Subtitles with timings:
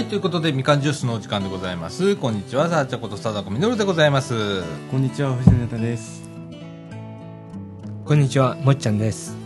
[0.00, 2.16] はい、ということで、みかんジュースのお時間でございます。
[2.16, 4.62] こんにちは、さあちゃことさだこみのるでございます。
[4.90, 6.22] こんにちは、藤野です。
[8.06, 9.36] こんにちは、もっちゃんです。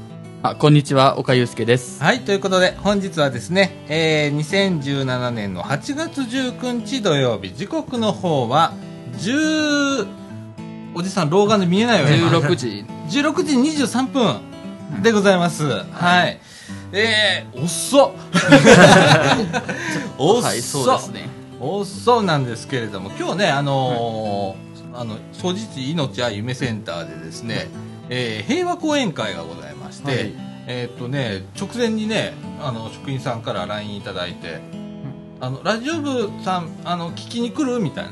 [0.44, 2.00] あ、こんにちは、岡祐介です。
[2.00, 8.74] はい、ということで、本日はですね、えー、2017年の8月19日土曜日、時刻の方は、
[9.18, 10.06] 10、
[10.94, 12.14] おじさん、老眼で見えないよね。
[12.14, 12.86] 16時。
[13.08, 15.64] 16時23分でございます。
[15.66, 16.38] はい。
[16.94, 18.10] えー、遅っ。
[20.16, 20.42] 遅っ。
[20.42, 21.28] はい、そうですね。
[21.60, 24.64] 遅なんですけれども今日ねあのー
[24.96, 27.66] あの総実命や夢センターでですね、
[28.10, 30.32] えー平和講演会がございまして、はい。
[30.66, 34.60] えーっとね直前にねあの職員さんから LINE いただいて
[35.40, 38.04] 「あのラジオ部さんあの聞きに来る?」みたい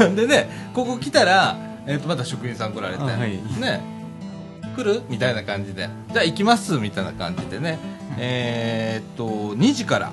[0.00, 0.08] な。
[0.16, 3.82] でねここ来たら、えーっとまた職員さん来られて、ね
[4.76, 5.02] 来る？
[5.08, 5.88] みたいな感じで。
[6.12, 6.78] じゃあ行きます？
[6.78, 7.78] みたいな感じでね、
[8.18, 10.12] えーっと2時から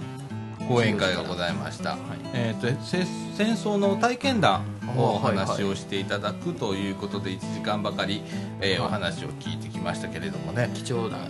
[0.68, 1.98] 講演会がございました、
[2.34, 3.04] えー、とせ
[3.36, 4.64] 戦争の体験談
[4.96, 8.22] をおはいはい話をしていただくということで1時間ばかり、
[8.62, 8.88] えーはい。
[8.88, 10.70] お話を聞いてきましたけれどもね。
[10.74, 11.24] 貴重なこ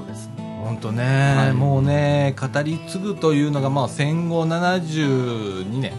[0.00, 0.46] とですね。
[0.64, 1.52] 本当ね、い。
[1.52, 5.92] もうね語り継ぐというのが、まあ、戦後72年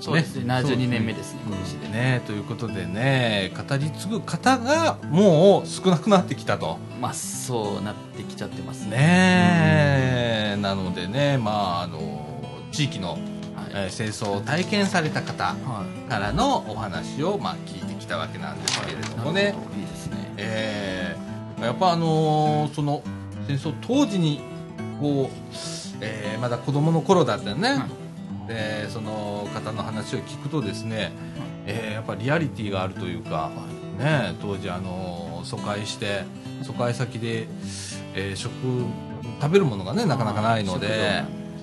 [0.00, 0.44] そうですね。
[0.52, 1.92] 72年目ですね、今年でね。
[1.94, 6.78] ねということでね語り継ぐ方がもう少なくなってきたと。
[7.00, 10.56] まあ、そうなってきちゃってますね。
[10.60, 11.50] なのでね、ま
[11.80, 12.26] あ、あの
[12.72, 13.20] 地域の、はい。
[13.72, 16.10] えー戦争を体験された方はい。
[16.10, 20.32] からのお話を、まあ、聞いてきたわけなんですけれどもね、いいですね。
[20.36, 23.02] えーやっぱあのーその
[23.46, 24.40] 戦争当時に
[25.00, 25.36] こう、
[26.00, 27.78] えーまだ子供の頃だったよね、
[28.46, 31.12] でその方の話を聞くとですね、
[31.66, 33.50] えーやっぱリアリティがあるというか、
[33.98, 36.24] ね、当時あの疎開して
[36.62, 37.46] 疎開先で、
[38.14, 38.50] えー食
[39.40, 40.88] 食べるものがねなかなかないので、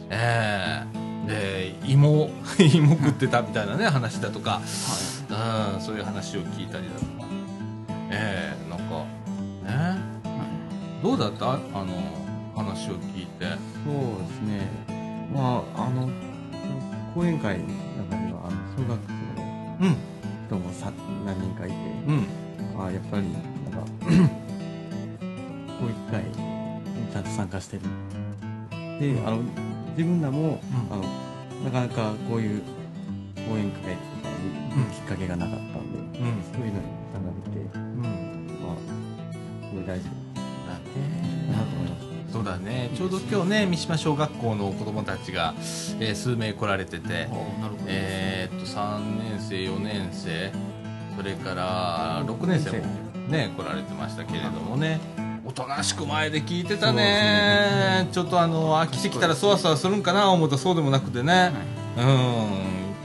[0.09, 4.59] えーで芋 芋食ってたみたいなね話だとか、
[5.75, 7.27] うん、そういう話を聞いたりだとか、
[8.09, 9.05] えーなんか
[9.95, 10.01] ね
[11.03, 11.53] どうだった？
[11.53, 11.93] あの
[12.55, 13.45] 話を聞いて。
[13.45, 14.69] そうですね。
[15.33, 16.09] まあ、あの、
[17.13, 17.65] 講演会の
[18.09, 19.95] 中では、あの、小学生のうん。
[20.47, 20.91] 人もさ
[21.25, 21.75] 何人かいて、
[22.07, 22.25] うん。
[22.81, 23.41] あやっぱり、なん
[23.73, 23.85] か、
[25.79, 27.83] 講演会にちゃんと参加してる。
[28.99, 29.41] で、あの、
[29.97, 30.93] 自分らも、うん。
[30.93, 31.03] あの、
[31.65, 32.61] なかなかこういう
[33.35, 34.29] 講演会とか
[34.77, 36.43] にきっかけがなかったんで、うん。
[36.53, 38.01] そういうのに参加できて、うん。
[38.61, 38.75] まあ、
[39.69, 40.05] すごい大事。
[40.05, 40.20] だだなと思います。
[42.41, 42.89] そうだね。
[42.95, 45.53] ちょうど今日ね三島小学校の子供たちが、
[45.99, 47.29] えー数名来られてて。
[47.85, 50.51] えーっと3年生4年生
[51.15, 52.85] それから6年生も
[53.29, 54.99] ね来られてましたけれどもね。
[55.45, 58.07] おとなしく前で聞いてたね。
[58.11, 61.51] ちょっとあの飽きてきたらそわそわするんかな思ったらそうでもなくてね、
[61.97, 62.05] うん。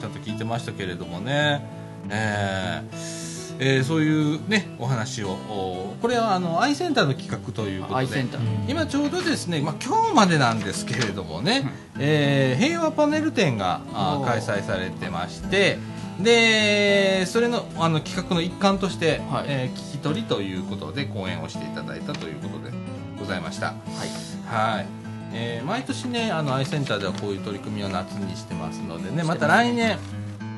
[0.00, 1.66] ちゃんと聞いてましたけれどもね、
[2.08, 3.15] えー
[3.58, 5.30] えーそういうねお話を。
[5.30, 8.24] おこれはあのアイセンターの企画ということで。
[8.68, 13.80] 今ちょうどですね、まあ、今日までなんですけれどもね、えー平和パネル展が
[14.24, 15.78] 開催されてまして
[16.20, 19.46] でそれのあの企画の一環として、はい。
[19.48, 22.70] えー聞き取りということで講演をしていただいたということで
[23.18, 23.68] ございました。
[23.68, 24.74] はい。
[24.76, 24.86] はい。
[25.32, 29.22] えー毎年ねあのアイセンターではこういう取り組みを夏にしてますのでね。
[29.24, 29.98] また来年、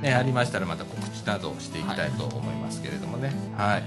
[0.02, 3.82] ね、ありましたらまた告知などをしていきたいと思いますけれどもね、はい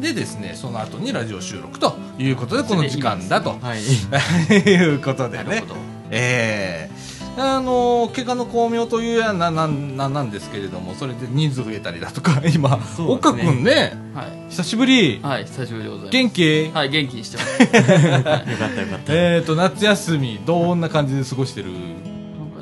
[0.00, 3.82] でですねその後にラジオ収録ということでこの時間だとはい。
[4.56, 5.64] いうことでね。
[6.10, 6.92] ええ
[7.34, 14.50] あの怪我の巧妙というやななんなんなんですけれどもそれで人数増えたりだとか 今、岡ね君ねはい。
[14.50, 16.12] 久しぶり、はい、久しぶりでございます。
[16.12, 17.62] 元気、はい、元気にしてます。
[17.62, 19.12] よかったよかった。
[19.14, 22.11] えっ、と夏休みどんな感じで過ごしてる？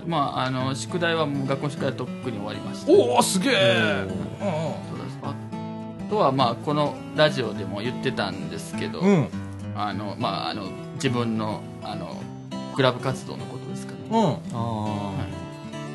[0.07, 2.93] まあ、あの、宿題はもう学校宿題はとっくに終わりました。
[2.93, 4.09] おおすげえ、うん。
[4.09, 5.19] そうです。
[5.23, 5.35] あ
[6.09, 9.09] とはまあこのラジオでも言ってたんですけど、うん。
[9.09, 9.29] うん
[9.77, 10.65] あのまああの
[10.95, 12.21] 自分のあの
[12.75, 14.27] クラブ活動のことですかね、うん。
[14.53, 15.13] あ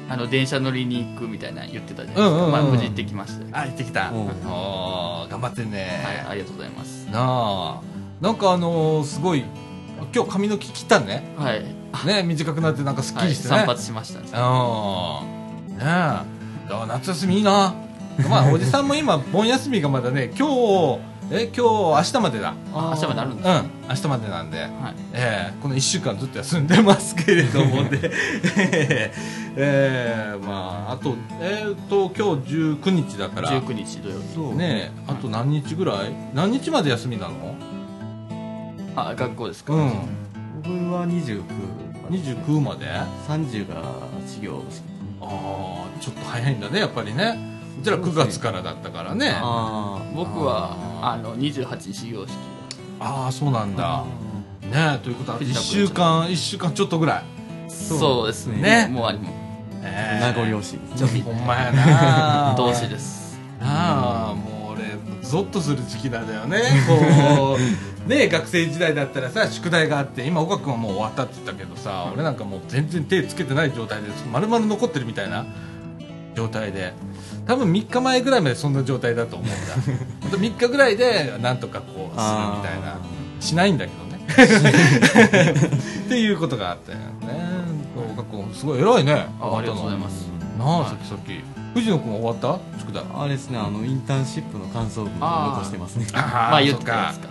[0.10, 4.10] あの電車乗りに行くみたいなの言ってたじゃないですか、うんうんうんまあ、無事行ってきましたよあ行ってきた。
[4.10, 4.18] うん。
[4.48, 7.06] おー頑張ってね、はい、ありがとうございます。
[7.12, 7.82] なあ。
[8.22, 9.44] なんかあのーすごい
[10.16, 11.24] 今日髪の毛切ったね。
[11.38, 11.64] はい、
[12.06, 14.26] ね短くなってなんかすっきはい、りしてね、散髪しましたね。
[14.34, 15.78] うん。
[15.78, 15.86] ねえ。
[15.86, 16.24] だか
[16.70, 17.74] ら夏休みいいな。
[18.30, 21.00] まあ おじさんも今盆休みがまだね今日
[21.32, 22.54] え今日明日までだ。
[22.74, 23.72] あ明日まであるんですうん。
[23.90, 24.60] 明日までなんで。
[24.60, 24.70] はい、
[25.14, 27.90] ええこの1週間ずっと休んでますけれどもね。
[28.04, 29.12] え
[29.58, 33.50] えまああとえっ、と今日19日だから。
[33.50, 34.24] 19日土曜日。
[34.36, 34.56] そう。
[34.56, 36.14] ねえあと何日ぐらい？
[36.34, 37.56] 何日まで休みなの？
[38.96, 39.74] あ、学校ですか。
[39.74, 39.92] うん。
[40.64, 41.42] 僕は29
[42.10, 42.90] 29まで？
[42.90, 43.82] あ30が
[44.26, 44.84] 始業式。
[45.22, 47.38] あちょっと早いんだねやっぱりね。
[47.82, 49.32] うちら9月からだったからね。
[49.36, 52.34] ああ僕はあの28始業式。
[53.00, 54.04] あそうなんだ。
[54.04, 54.06] あ
[54.66, 57.24] ねということは1藤田君週間1週間ちょっとぐらい。
[57.70, 58.88] そうですね。
[58.88, 58.88] ね。
[58.88, 59.30] もうありも
[59.84, 60.20] え。
[60.22, 62.56] 名残惜しいほんまやな。
[62.58, 63.38] 同志です。
[63.60, 63.96] なあ。
[63.96, 64.15] もう俺
[65.36, 66.62] ゾッとする時期なんだよね。
[66.88, 67.60] こう。
[68.08, 75.44] ね学生時代だったらさ宿題があって今岡君はもう終わったって言ったけどさ、俺なんかもう全然手つけてない状態で丸々残ってるみたいな
[76.36, 76.94] 状態で
[77.48, 79.56] 多分3日前ぐらいまでそんな状態だと思うんだ。
[80.22, 82.98] ほんと3日ぐらいでなんとかこうするみたいな
[83.40, 84.24] しないんだけどね。
[86.06, 87.06] っていうことがあったよね。
[88.14, 89.28] 岡君すごい偉いね。
[89.42, 90.28] あありがとうございます。
[90.60, 90.90] なあ、はい。
[90.90, 92.80] さっきさっき藤野君は終わった？
[92.80, 93.04] 宿題。
[93.14, 96.08] あれですねあのインターンシップの感想文を残してますね。
[96.14, 97.28] あまあ言ってたやつか。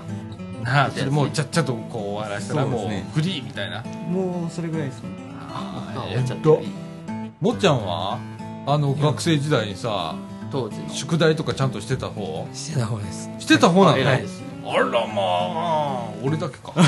[0.62, 3.82] なあそれもうちゃっちゃとこう終わらせたらもうフリーみたいな。
[3.82, 5.08] もうそれぐらいですね。
[5.40, 6.56] あえっと。
[6.56, 8.18] 終わっちもっちゃんは
[8.66, 10.14] あの学生時代にさ
[10.52, 10.90] 当時の。
[10.90, 12.46] 宿題とかちゃんとしてた方？
[12.52, 13.30] してた方です。
[13.38, 13.98] してた方なの？
[13.98, 14.22] 偉い。
[14.22, 16.10] ですねあらまあ。
[16.22, 16.74] 俺だけか。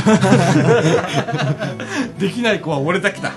[2.19, 3.33] できない子は俺だけだ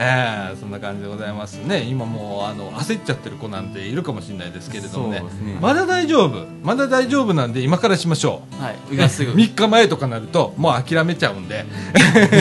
[0.00, 1.82] ええそんな感じでございますね。
[1.82, 5.20] 今もうあの焦っちゃってる子なんているかもしれないですけれどもね。
[5.20, 5.58] ね。
[5.60, 6.46] まだ大丈夫？
[6.62, 8.62] まだ大丈夫なんで今からしましょう。
[8.62, 9.32] はい今すぐ。
[9.38, 11.66] 3日前とかなるともう諦めちゃうんで。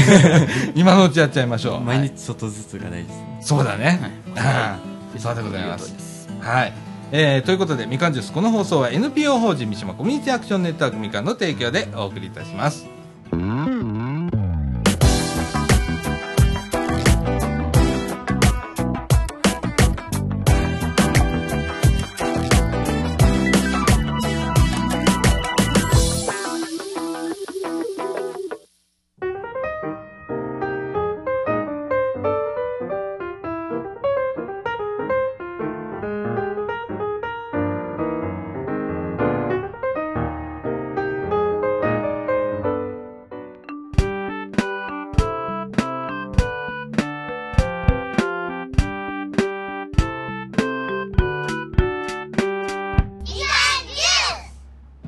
[0.75, 1.81] 今のうちやっちゃいましょう。
[1.81, 3.39] 毎日ちょっとずつが大事ですね。
[3.41, 3.99] そうだね、
[4.35, 4.77] は
[5.15, 5.19] い。
[5.19, 5.95] そうでございます。
[5.97, 6.29] す。
[6.41, 6.73] はい、
[7.11, 12.85] えーということでみかんジュースこの放送は NPO 法人三島コミュニティアクションネットワークみかんの提供でお送りいたします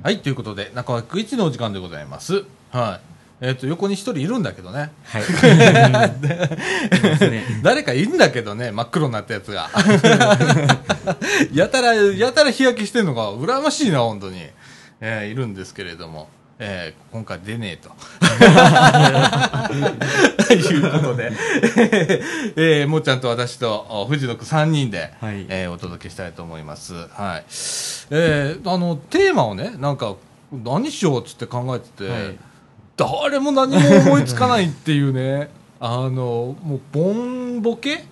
[0.10, 2.44] はいということで中枠一のお時間でございます。
[2.72, 3.00] は
[3.42, 3.46] い。
[3.46, 4.90] えっ、と横に一人いるんだけどね。
[5.04, 5.24] はい。
[7.62, 9.70] 誰かいるんだけどね真っ黒になったやつが。
[11.54, 14.48] やたらやたら日焼けしてるのが羨ましいな本当に、
[15.00, 16.28] えーいるんですけれども、
[16.62, 17.90] えー今回出ねえと。
[20.54, 21.32] いうことで、
[22.58, 25.46] えーもっちゃんと私とお藤野くん3人で、はい。
[25.48, 26.94] えーお届けしたいと思います。
[26.94, 27.46] はい。
[28.12, 30.16] えーあのテーマをねなんか
[30.52, 32.36] 何しようっつって考えてて、はい。
[32.98, 33.78] 誰も何も
[34.08, 38.04] 思いつかないっていうね あのもうボンボケ？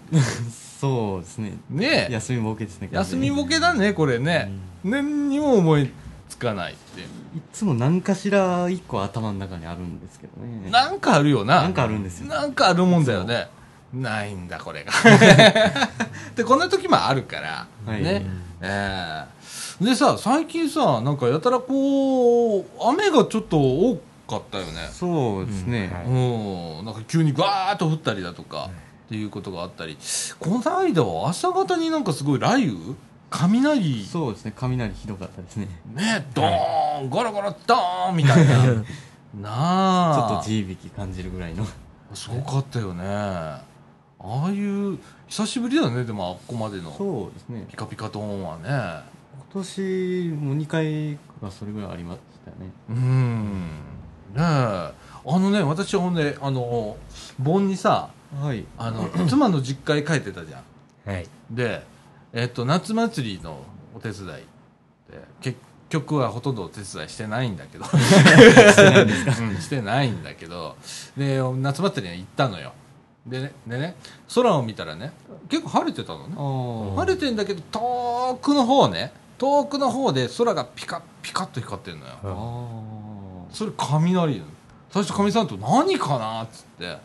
[0.80, 1.58] そうですね。
[1.70, 4.54] ね休みボケですね休みボケだねこれね、
[4.86, 5.92] 何にも思い
[6.38, 7.01] つかないって。
[7.01, 7.06] い
[7.51, 10.69] つも何かしら一個頭の中にあるんですけどね。
[10.69, 11.63] なんかあるよな。
[11.63, 12.28] なんかあるんですよ。
[12.28, 13.48] なんかあるもんだよね。
[13.94, 14.92] ないんだこれが。
[16.36, 18.04] でこんな時もあるから、はい。
[18.04, 18.25] ね。
[18.62, 19.38] えー
[19.84, 24.90] でさ最近さなんかやたらこう雨がちょっと多かったよね。
[24.92, 26.85] そうですね、うん。
[26.85, 28.71] なんか急にガーッと降ったりだとか、
[29.06, 29.97] っていうことがあったり。
[30.40, 32.95] この間は朝方になんかすごい雷雨
[33.30, 34.04] 雷？
[34.06, 35.68] そうですね雷ひどかったですね。
[35.94, 38.54] ねドーンゴロゴロドーンみたいな。
[39.36, 41.66] なちょあっと地響き感じるぐらいの。
[42.14, 43.04] すごかったよね。
[43.06, 43.62] あ
[44.19, 46.92] あいう久しぶりだねでもあっこまでの。
[46.98, 47.66] そうですね。
[47.69, 49.04] ピカピカドーンはね。
[49.54, 49.81] 今年
[50.30, 52.72] も2回がそれぐらいありましたよね。
[52.90, 53.62] うん。
[54.36, 54.40] ねえ。
[54.40, 54.94] あ
[55.26, 56.96] のね私ほんであの
[57.40, 58.10] 盆にさ
[58.42, 58.66] はい。
[58.78, 61.12] あの妻の実家へ帰ってたじゃん。
[61.12, 61.28] はい。
[61.50, 61.84] で、
[62.38, 63.64] えっと、夏祭りの
[63.96, 64.46] お手伝いで
[65.42, 65.58] 結
[65.90, 67.86] 局はほとんどお手伝いしてないんだけど。
[67.90, 70.76] うんしてないんだけど。
[71.18, 72.74] で夏祭りに行ったのよ。
[73.26, 73.96] でねでね
[74.36, 75.14] 空を見たらね
[75.50, 76.36] 結構晴れてたのね。
[76.96, 82.12] 晴れてんだけど遠くの方ね遠くの方で空がピカッピカッと光ってるのよ。
[82.24, 84.44] ああそれ雷
[84.90, 86.98] 最初かみさんと何かなっつって、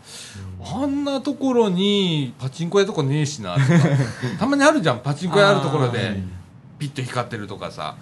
[0.64, 3.66] あんなところにパチンコ屋とかねえしなとか
[4.38, 6.16] たまにあるじゃんパチンコ屋あるところで
[6.78, 7.96] ピッと光ってるとかさ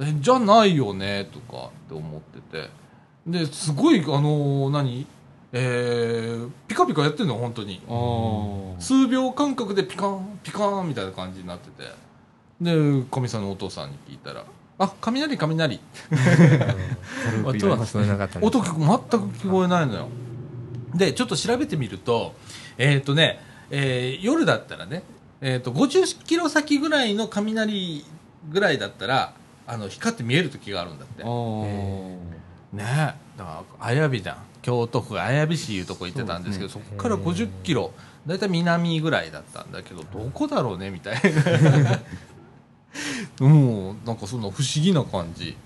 [0.00, 2.70] えじゃないよねとかって思ってて
[3.26, 5.06] ですごいあのー何？
[5.52, 7.80] えー、ピカピカやってんの本当に。
[7.88, 12.06] あ数秒間隔でピカンピカンみたいな感じになってて。
[12.58, 12.72] で
[13.10, 14.42] かみさんのお父さんに聞いたら
[14.78, 15.80] 「あ雷雷」
[17.44, 17.78] 音は
[18.42, 18.76] 音全く
[19.38, 20.08] 聞こえないのよ。
[20.94, 22.34] でちょっと調べてみると
[22.78, 23.40] えっ、とね、
[23.70, 25.02] えー夜だったらね、
[25.40, 28.04] えー、と50キロ先ぐらいの雷
[28.50, 29.32] ぐらいだったら
[29.66, 31.24] あの光って見える時があるんだって。
[32.72, 34.36] ねえだから綾部じゃん。
[34.66, 37.92] 京都府綾部市いうとこ行ってたんですけどそこから50キロ
[38.26, 42.00] 大体南ぐらいだったんだけどどこだろうねみたいな
[43.40, 45.56] もうなんかそんな不思議な感じ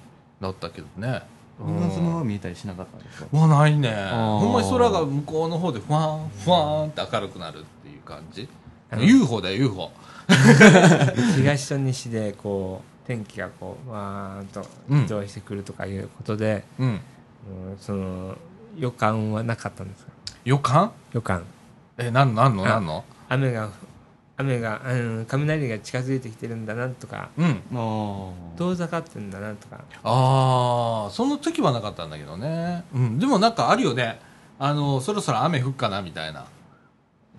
[0.41, 1.23] だったけどね。
[1.62, 3.37] 稲妻は見えたりしなかったんですか？
[3.37, 3.89] わないね。
[3.91, 4.39] ー。
[4.39, 8.49] ほんまに空が向こうの方でふわんふわんって明るくなるっていう感じ。
[8.99, 9.91] UFO だよ UFO
[11.37, 16.89] 東と西でこう天気がこうわーんとうん移動してくるとかいうことで、うん。
[16.89, 17.00] うん
[17.79, 18.37] その
[18.79, 20.12] 予感はなかったんですか？
[20.45, 20.93] 予感？
[21.12, 21.45] 予感。
[21.99, 23.05] えなんなんのあなんの？
[23.29, 23.69] 雨が
[24.40, 27.62] 雨が、うん、雷が近づいてきてるんだなとかうん。
[28.56, 29.85] 遠ざかってるんだなとか。
[30.02, 34.20] ああその時はなかったんだけどね、うん、でもなんかあるよね。
[34.59, 36.47] あのそろそろ雨降っかなみたいな、な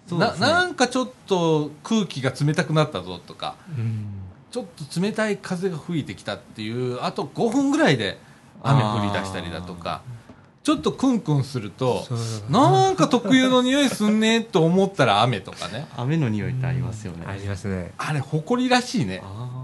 [0.07, 0.25] そうね。
[0.39, 3.55] なんかちょっと空気が冷たくなったぞとか。
[3.77, 4.21] うん。
[4.51, 8.17] ちょっと冷たい風が吹いてきたっていうあと5分ぐらいで
[8.61, 10.01] 雨降り出したりだとか
[10.63, 12.05] ちょっとクンクンすると
[12.49, 15.87] なんか特有の匂いすんねと思ったら雨とかね。
[15.97, 17.25] 雨の匂いってありますよね。
[17.25, 19.23] ありますね、あれ埃らしいね。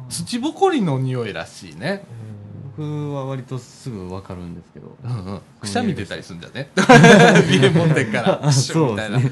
[0.10, 2.04] 土ぼこりの匂いらしいね、
[2.78, 4.96] 僕は割とすぐ分かるんですけど。
[5.04, 6.70] うんうん、くしゃみ出たりするんじゃね。
[7.52, 8.48] 家持ってっから。
[8.48, 9.32] あシみたいなそう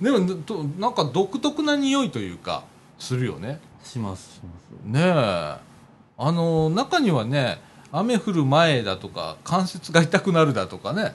[0.00, 2.64] で もどなんか独特な匂いというか
[2.98, 3.60] するよね。
[3.82, 4.86] しますします。
[4.86, 5.74] ねえ。
[6.16, 7.60] あの中にはね
[7.96, 11.14] 雨降る前だとか関節が痛くなるだとかね。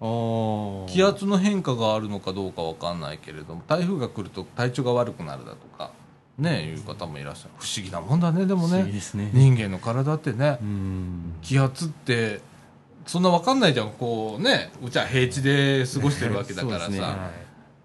[0.00, 5.92] 気圧の変化があるのかどうかわかんないけれども台風が来ると体調が悪くなるだとか
[6.38, 7.50] ねいう方もいらっしゃる。
[7.58, 8.84] 不思議なもんだねでもね。
[8.84, 9.30] ね。
[9.32, 10.58] 人間の体ってね。
[10.60, 11.34] うん。
[11.42, 12.40] 気圧って
[13.06, 13.90] そんなわかんないじゃん。
[13.90, 16.90] こうねうちは平地で過ごしてるわけだからさ。
[16.90, 17.00] ね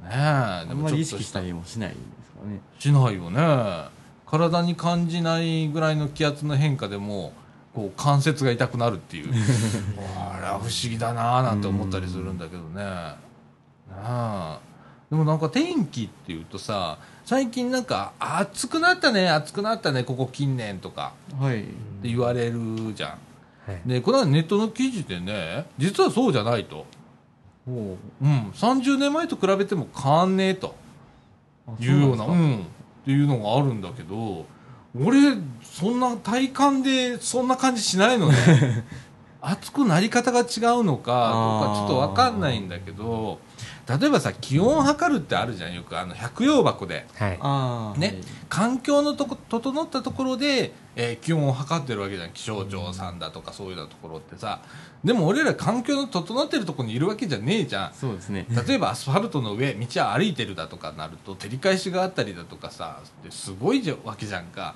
[0.03, 2.61] えあでんまり意識もちょっとししたたりもしないんですかね。
[2.77, 3.89] しないよね。
[4.25, 7.33] 体に感じないぐらいの気圧の変化でも
[7.79, 9.31] こう関節が痛くなるっていう。
[10.17, 12.83] あれは不思議だなーなんて思ったりするんだけどね。
[12.83, 13.17] な
[13.95, 14.59] あ
[15.09, 21.61] でもなんか天気っていうとさ最近なんか暑くなったね暑くなったねここ近年とかはい。
[21.61, 22.59] って言われる
[22.93, 23.09] じゃん。
[23.71, 23.81] はい。
[23.85, 26.85] でこれはネットの記事でね実はそうじゃないと、
[27.65, 27.97] おう。
[28.21, 30.75] うん、30年前と比べても変わんねえと。
[31.65, 32.55] あいうようなそうなん。
[32.57, 32.59] っ
[33.05, 34.45] ていうのがあるんだけど
[34.95, 38.85] 俺そんな体感でそんな感じしないのね。
[39.41, 43.39] 熱くなり方が違うのかかちょっと分かんないんだけど
[43.89, 45.97] 例えばさ気温を測るってあるじゃんよく。
[45.97, 47.07] あの百葉箱で。
[47.17, 47.99] はい。
[47.99, 48.21] ね。
[48.47, 52.31] 環境のとこ整ったところで、えー気温を測ってるわけじゃん。
[52.31, 54.61] 気象庁さんだとかそういうようなところってさ。
[55.03, 57.93] でも俺ら環境の整ってるところにいるわけじゃねえじゃん。
[57.93, 58.45] そうですね。
[58.67, 62.99] 例えばアスファルトの上道を歩いてるだとかなると照り返しがあったりだとかさ。
[63.23, 64.75] ですごいじゃわけじゃんか。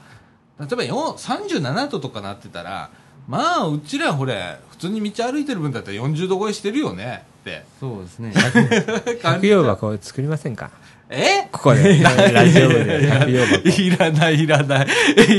[0.59, 2.89] 例えばよ37度とかなってたら
[3.27, 7.63] まあうちらほれ普通に道歩いてる分だったら40度超えしてるよねって。
[7.79, 8.33] そうですね。
[9.21, 10.71] 百葉箱を作りませんか？
[11.09, 11.47] え？
[11.51, 12.01] ここで。
[12.01, 13.07] ラジオ部で。
[13.07, 13.69] 百葉箱。
[13.69, 14.87] いらないいらない。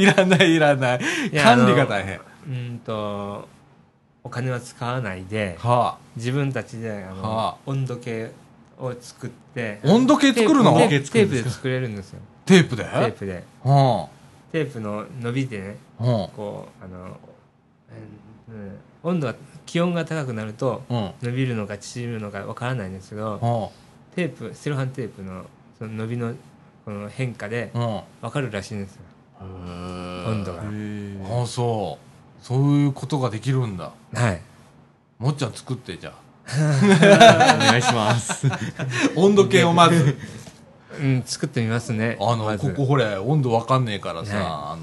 [0.02, 1.00] いらないいらない。
[1.42, 2.20] 管理が大変。
[2.46, 3.48] うんと
[4.22, 7.56] お金は使わないでは自分たちであの、はあ。
[7.66, 8.30] 温度計
[8.78, 10.76] を作って温度計作るの？
[10.78, 11.42] テープ温度計作るんですか？
[11.42, 12.20] テープで作れるんですよ。
[12.46, 12.84] テープで？
[12.84, 13.44] テープで。
[13.64, 14.08] は
[14.52, 17.18] テープの伸びでねこうあの、
[19.02, 19.34] 温度が
[19.66, 20.82] 気温が高くなると
[21.22, 23.70] 伸びるのか縮むのかわからないんですけどは
[24.14, 25.44] テープセロハンテープの
[25.78, 26.34] その伸びの
[26.84, 27.72] この変化で
[28.20, 29.00] わかるらしいんですよ。
[29.40, 30.62] 温温度が。
[31.38, 32.44] ああそう。
[32.44, 33.92] そういうことができるんだ。
[34.12, 34.40] はい。
[35.18, 36.12] もっちゃん作ってじゃ
[36.46, 38.46] お願いします。
[38.46, 38.58] あ
[39.16, 40.16] 温度計をまず。
[41.00, 42.16] うん作ってみますね。
[42.20, 42.68] あの、まず。
[42.70, 44.82] ここほれ温度わかんねえからさ、はあの。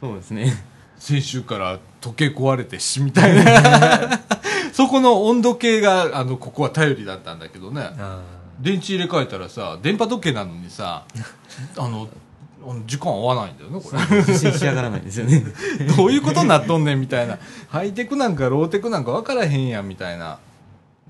[0.00, 0.69] そうですね
[1.00, 4.20] 先週から時計壊れてしみたいな。
[4.72, 7.90] そこの温度計があのここは頼りだったんだけどね。
[7.98, 8.20] あ
[8.60, 11.04] 電池入れ替えたらさ電波時計なのにさ
[11.78, 12.06] あの
[12.86, 14.18] 時間合わないんだよねこれ。
[14.18, 15.42] 自信し上がらないですよね。
[15.96, 17.38] どういうことになっとんねんみたいな。
[17.68, 20.38] ハイテクなんかローテクなんか分からへんやんみたいな。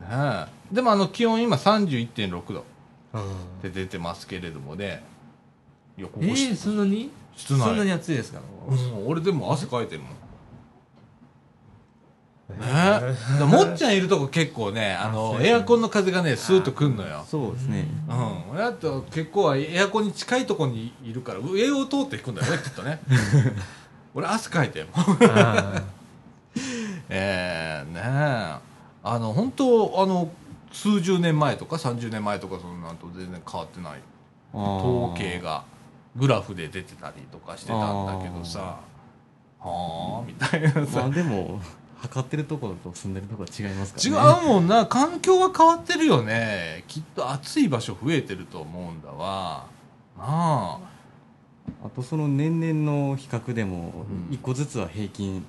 [0.01, 0.47] ねえ。
[0.73, 2.65] でもあの気温今31.6度
[3.63, 5.03] で出てますけれどもね。
[5.99, 7.11] いやここえー、そんなに？
[7.47, 8.41] そんなに暑いですか？
[8.69, 10.11] うん俺でも汗かいてるもん。
[10.11, 10.17] ね？
[13.41, 17.25] えもっちゃんいるとこ結構ねあのエアコンの風がねスーッとくんのよ。
[17.29, 17.87] そうですね。
[18.09, 18.51] うん。
[18.51, 23.01] 俺だと結構はエアコンに近いとこにいるから上を通っていくんだよね きっとね。
[24.15, 24.93] 俺汗かいてるも
[27.09, 28.57] ええねえ。
[29.03, 30.31] あの本当あの
[30.73, 34.01] 数十年前とか30年前とかそんなんと全然変わってない。
[34.53, 35.63] 統計が
[36.17, 38.81] グラフで出てたりとかしてたんだけどさ。
[39.63, 41.61] はあみたいなまあさでも
[42.01, 44.47] 測ってるところと住んでるところは違いますか違らね。
[44.47, 44.87] うもんな。
[44.87, 46.85] 環境は変わってるよね。
[46.89, 49.67] きっと暑い場所増えてると思うんだわ。
[50.17, 50.79] なあ。
[51.85, 54.35] あとその年々の比較でもうん。
[54.35, 55.45] 一個ずつは平均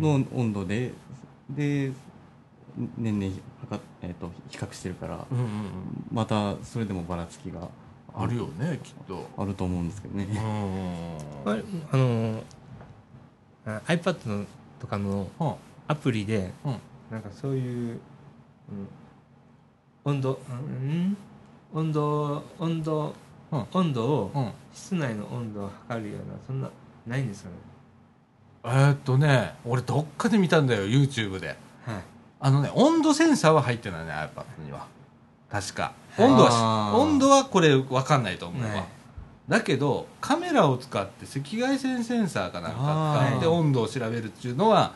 [0.00, 0.92] の温度で、
[1.50, 1.90] で
[2.96, 5.50] 年々測っ、えー、と比較してるからうんうんうん。
[6.12, 7.68] またそれでもばらつきが
[8.18, 9.28] あるよねきっと。
[9.36, 10.24] あると思うんですけどね。
[11.44, 12.42] うんあれあの
[13.66, 14.46] あ iPad の
[14.80, 15.52] とかのうん
[15.88, 16.76] アプリでうん。
[17.10, 18.00] なんかそういう、
[18.70, 18.88] うん、
[20.04, 21.16] 温度、うん、
[21.72, 23.14] 温度温度、
[23.52, 23.66] うん。
[23.72, 24.52] 温度をうん。
[24.72, 26.70] 室内の温度を測るようなそんな
[27.06, 27.56] ないんですよね。
[28.64, 31.48] えーっとね俺どっかで見たんだよ YouTube で。
[31.48, 31.56] はい。
[32.40, 34.86] あのね温度センサーは入ってないね iPad には
[35.50, 35.92] 確か。
[36.18, 38.84] 温度は温度はこれ分かんないと思うわ、はい
[39.48, 44.94] だけどカメラを使って赤外線センサーかなんか使って温度を調べるっていうのは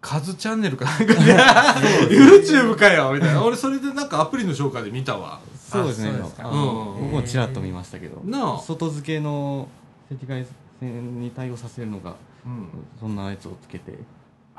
[0.00, 1.14] カズチャンネルかなんか。
[2.08, 3.44] で YouTube かよみたいな。
[3.44, 5.40] 俺それでなんかアプリの紹介で見たわ。
[5.56, 6.12] そうですね。
[6.20, 8.22] 僕もちらっと見ましたけど
[8.60, 9.68] 外付けの
[10.10, 10.46] 赤外
[10.80, 12.14] 線に対応させるのが
[12.46, 12.68] うん。
[13.00, 13.98] そんなやつをつけて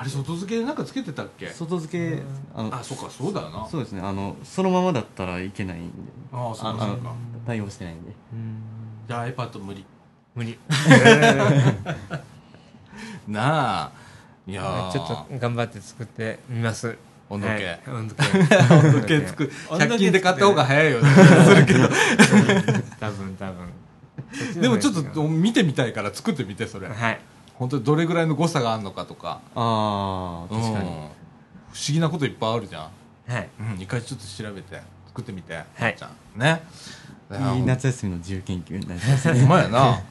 [0.01, 1.47] あれ外付けでなんかつけてたっけ？
[1.49, 2.21] 外付け
[2.55, 3.67] あのあそっかそうだよな。
[3.69, 5.93] そうですねあのそのままだったらいけないんで。
[6.31, 7.11] ああそうかあそうか。
[7.45, 8.11] 対応してないんで。
[9.09, 9.85] じゃあ iPad 無理。
[10.35, 10.57] 無理。
[13.27, 13.91] なあ
[14.47, 14.91] いやー。
[14.91, 16.97] ちょっと頑張って作ってみます。
[17.29, 17.53] 温度計。
[17.53, 17.81] はい。
[17.87, 18.23] 温度計。
[18.87, 21.09] 温度計作る100均で買った方が早いよね。
[21.45, 21.89] するけど
[23.01, 24.61] 多分多分。
[24.61, 26.87] でもちょっと見てみたいから作ってみてそれ。
[26.87, 27.19] はい
[27.59, 29.41] 本当にどれぐらいの誤差があるのかとか。
[29.53, 30.89] ああ確かに。
[30.89, 31.09] うん
[31.71, 33.31] 不思議なこといっぱいあるじゃん。
[33.31, 33.49] はい。
[33.59, 35.95] うん一回ちょっと調べて作ってみてはい。
[35.95, 36.39] じゃん。
[36.39, 36.63] ね。
[37.55, 39.39] いい夏休みの自由研究になりますね。
[39.41, 40.01] ほんまやな。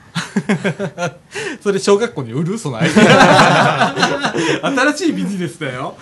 [1.60, 2.56] それ小学校に売る？
[2.58, 2.94] そのアイデ
[4.62, 5.96] ア新しいビジネスだよ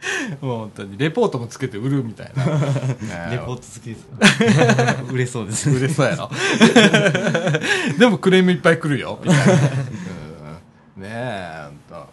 [0.40, 2.44] もう本当にレポートもつけて売るみたいな。
[3.30, 4.06] レポート好きです
[5.12, 5.70] 売れそうです。
[5.70, 6.30] 売れそうやろ。
[7.98, 9.18] でもクレームいっぱい来るよ。
[9.22, 9.52] みたいな、
[10.96, 12.08] うん、ねえほんと。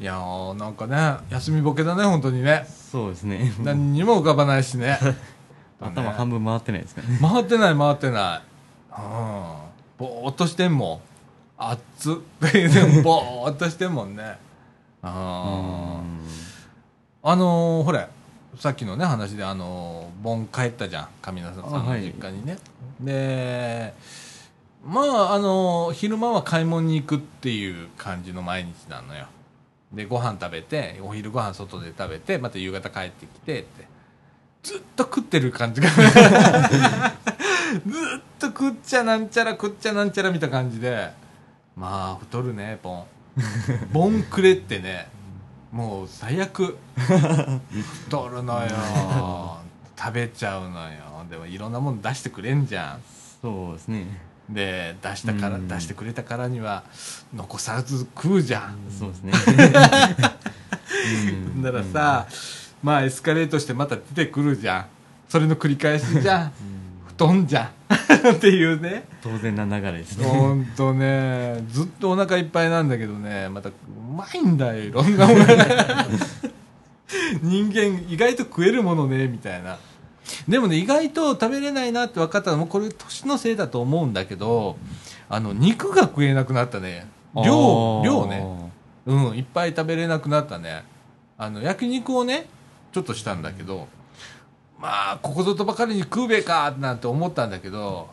[0.00, 2.66] いやーなんかね休みボケだね本当にね。
[2.92, 3.52] そうですね。
[3.62, 4.98] 何にも浮かばないしね。
[5.80, 7.18] 頭半分回ってないですからね。
[7.20, 9.00] 回ってない回ってない。
[9.00, 9.04] うん。
[9.96, 11.00] ぼーっとしてんもん。
[11.58, 12.14] 熱っ。
[13.02, 14.36] ぼーっとしてんもんね。
[15.02, 15.97] ああ
[17.36, 18.06] のー、ほれ
[18.58, 21.08] さっきのね話であのー、盆帰ったじゃん。
[21.22, 22.00] 上田さんあはい。
[22.00, 22.58] の実家にね、
[23.00, 23.94] で
[24.84, 29.26] まああのー昼間は買い物に行くっていう感じの毎日なのよ。
[29.92, 33.86] でご飯食べてお昼ご飯外で食べてまた夕方帰ってきてって。
[34.62, 35.88] ずっと食ってる感じが。
[35.94, 36.00] ずっ
[38.38, 41.10] と食っちゃなんちゃら食っちゃなんちゃらみたいな感じで。
[41.76, 43.04] まあ太るねボン
[43.92, 45.08] ボンくれってね
[45.72, 46.76] もう最悪。
[46.96, 48.68] 太るのよ。
[49.96, 51.24] 食べちゃうのよ。
[51.28, 52.98] でもいろんなもの出してくれんじゃ
[53.42, 54.28] そうですね。
[54.50, 55.68] んで出したから、うん。
[55.68, 56.84] 出してくれたからには
[57.34, 59.32] 残さず食うじゃん、そうですね。
[61.54, 61.62] ん。
[61.62, 62.26] だからさ、
[62.82, 64.86] まあエスカレートしてまた出てくるじゃん。
[65.28, 66.52] それの繰り返しじゃん。
[67.08, 67.70] 太んじゃん
[68.34, 69.06] っていうね。
[69.22, 70.26] 当然な流れですね。
[70.26, 71.64] ほんとね。
[71.70, 73.48] ずっとお腹いっぱいなんだけどね。
[73.48, 73.72] またう
[74.16, 74.84] まいんだよ。
[74.84, 76.06] いろんなものが。
[77.42, 79.28] 人間意外と食えるものね。
[79.28, 79.78] みたいな。
[80.46, 84.76] でもね意外と食べれないなって分かったのもこれ年のせいだと思うんだけど
[85.28, 87.06] あの肉が食えなくなったね。
[87.34, 88.70] 量量ね。
[89.06, 90.84] うんいっぱい食べれなくなったね。
[91.38, 92.46] あの焼肉をね
[92.92, 93.88] ちょっとしたんだけど
[94.80, 98.08] まあここぞとばかりに食うべかなんて思ったんだけど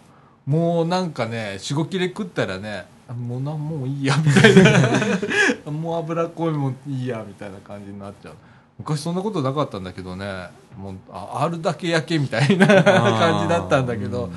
[0.45, 4.71] もうなんかね45切れ食ったらねあもうなんもういいやみたいな。
[5.71, 8.33] もう脂っこいもんいいやみたいな感じになっちゃう。
[8.79, 14.29] 昔そんなことなかったんだけどねもうああるだけ焼けみたいな 感じだったんだけど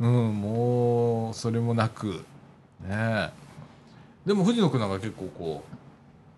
[0.00, 2.06] うんもうそれもなく。
[2.08, 2.88] ね。
[2.90, 3.30] え
[4.26, 5.64] でも藤野君なんか結構こ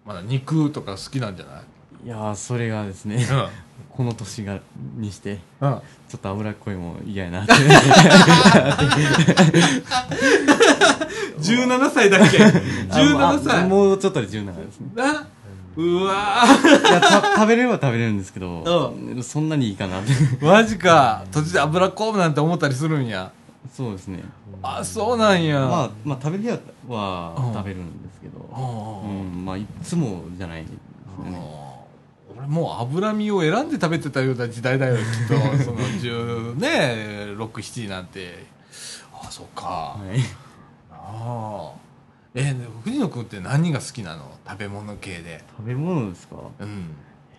[0.05, 1.61] うまだ肉とか好きなんじゃな
[2.05, 2.07] い？
[2.07, 3.25] いやーそれがですね
[3.97, 4.61] この年が
[4.97, 5.79] にしてうん、うん、
[6.09, 7.53] ちょっと脂っこいもん嫌やなって。
[11.39, 14.89] 17歳だっけ？17歳あもうちょっとで17ですね。
[14.95, 15.27] な？
[15.77, 16.89] うわー。
[16.89, 20.13] いやた食べれるは食べれるんですけど、そんなにいいかなって。
[20.45, 21.25] マジか。
[21.33, 23.33] 途中で脂っこむなんて思ったりするんや。
[23.73, 24.23] そうですね。
[24.63, 25.61] あそうなんや。
[25.61, 26.61] まあ、まあ食べる日
[26.93, 27.53] はうん。
[27.53, 28.59] 食べるんですけど、あ
[29.05, 29.45] うん。
[29.45, 30.77] まあいつもじゃないですよ
[31.31, 31.66] ね
[32.47, 35.35] あ俺もう脂身を選んで食べてたような時代だよきっと。
[35.65, 38.47] その10ね67なんて。
[39.13, 40.21] ああそっか、はい。
[40.91, 41.79] ああ
[42.35, 42.55] え
[42.85, 44.31] 藤野君って何が好きなの？
[44.47, 45.43] 食べ物系で。
[45.57, 46.37] 食べ物ですか？
[46.61, 46.91] うん。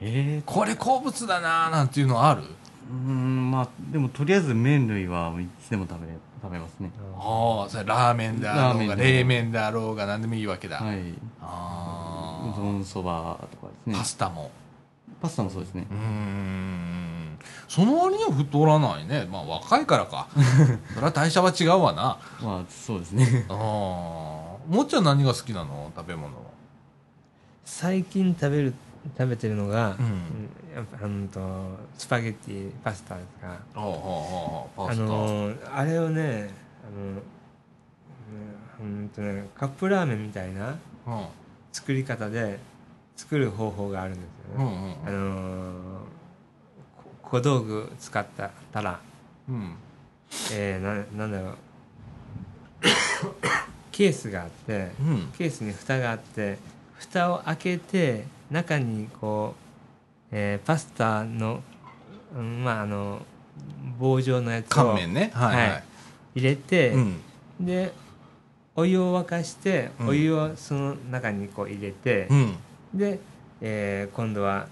[0.01, 2.41] ええこれ好物だなーなんていうのある？
[2.41, 6.07] うーんまあでもとりあえず麺類はいつでも食べ
[6.41, 6.89] 食べますね。
[7.19, 10.99] ああそれラーメンであろうが冷麺であろうが何でもいいわけだ、はい。
[11.41, 13.95] あうどんそばとかですね。
[13.95, 14.49] あパスタも
[15.21, 15.88] パスタもそうですね。
[15.89, 17.39] うーん。
[17.67, 19.27] その割には太らないね。
[19.32, 20.27] まあ若いからか。
[20.93, 22.17] それは代謝は違うわな。
[22.41, 23.45] まあそうですね。
[23.49, 25.91] ああもっちゃん何が好きなの？
[25.95, 26.32] 食べ物
[27.65, 28.73] 最近食べる
[29.17, 30.49] 食べてるのが、うん。
[30.75, 31.39] やっぱうんと
[31.97, 36.49] スパゲッティパスタですがあああああのーあれをね
[36.84, 37.21] あの
[38.84, 40.75] うんうんとねカップラーメンみたいな
[41.08, 41.25] うん。
[41.71, 42.60] 作り方で
[43.17, 45.73] 作る方法があるんですよね、うんうんあの
[47.23, 49.01] 小道具使ったたら
[49.49, 49.75] うん。
[50.53, 51.58] えー、ななんだろう。
[53.91, 55.34] ケースがあってうん。
[55.38, 56.58] ケースに蓋があって
[56.97, 61.62] 蓋を開けて中にこう、えーパスタの、
[62.34, 63.21] うんまああの
[63.99, 65.32] 棒状のやつをね。
[65.34, 65.84] はいはい、はい。
[66.36, 67.21] 入れて、うん。
[67.60, 67.91] で
[68.75, 70.08] お湯を沸かしてうん。
[70.08, 72.56] お湯をその中にこう入れてう、ん
[72.97, 73.19] で、
[73.62, 74.67] えー今度は、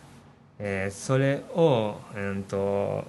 [0.60, 3.06] えーそれを、うん、と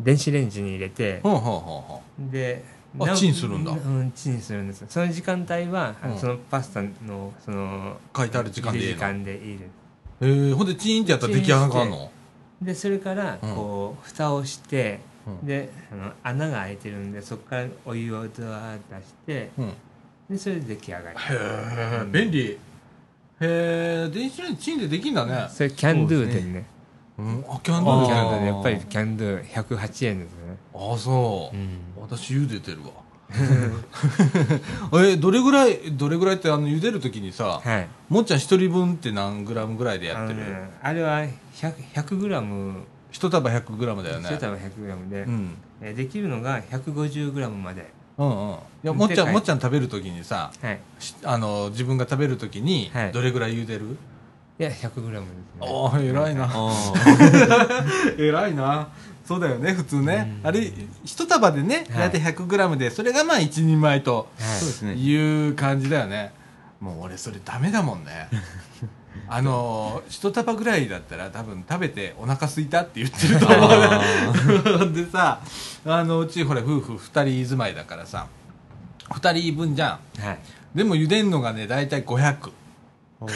[0.00, 1.60] 電子レンジに入れて、ほうほうほう
[1.92, 2.64] ほで
[2.98, 3.72] あチンするんだ。
[3.72, 4.84] うんチンするんです。
[4.88, 6.18] その時間帯は、うん。
[6.18, 9.70] そのパスタのそのう書いてある時間でいい時の間でいいです
[10.22, 12.10] えー、ほんでチーンってやったら出来上がるの？
[12.62, 13.54] でそれからうん。
[13.54, 15.46] こう、蓋をしてうん。
[15.46, 19.68] であの穴が開いてるんでそこからお湯をドワーッと出してうん。
[19.68, 19.72] へ
[20.30, 21.18] でそれで出来上がり。
[21.30, 22.58] え便利
[23.40, 25.46] へえ電子レンジチンでできんだね。
[25.50, 26.66] それキャンドゥでね。
[27.18, 27.44] うん。
[27.48, 28.08] あキャンキドゥ。
[28.08, 30.56] ャンドゥやっぱりキャンドゥ108円ですね。
[30.74, 31.78] ああそう、うん。
[32.00, 32.88] 私茹でてるわ。
[35.02, 37.88] えどれぐらいどれぐらいってあの茹でるときにさはい。
[38.08, 40.40] もっちゃん一人分って何グラムぐらいでやってる、
[40.80, 41.18] あれは
[41.54, 42.84] 100, 100グラム。
[43.10, 44.28] 一束100グラムだよね。
[44.30, 45.54] 一束100グラムで、うん。
[45.80, 48.54] えーできるのが150グラムまでうんうん。
[48.54, 50.80] いやもっちゃんもっちゃん食べるときにさはい。
[50.98, 53.12] しあの自分が食べるときにはい。
[53.12, 53.96] どれぐらい茹でる、
[54.58, 55.68] いや100グラムですね。
[55.68, 56.48] ああ偉いな。
[56.50, 56.72] あ
[58.18, 58.88] 偉いな。
[59.24, 60.46] そうだよね普通ね、うん。
[60.46, 60.72] あれ
[61.04, 62.10] 一束でねはい。
[62.10, 64.94] 大体 100g でそれがまあ一人前とあそうですね。
[64.94, 66.32] いう感じだよね。
[66.80, 68.28] もう俺それダメだもんね
[69.28, 74.92] あの一束ぐらいだったら多分食べてお腹空いたって言ってると思う。
[74.94, 75.40] でさ
[75.84, 78.26] あのうちほら夫婦2人住まいだからさ
[79.10, 80.20] 2人分じゃん。
[80.20, 80.38] はい。
[80.74, 82.50] でも茹でんのがね大体500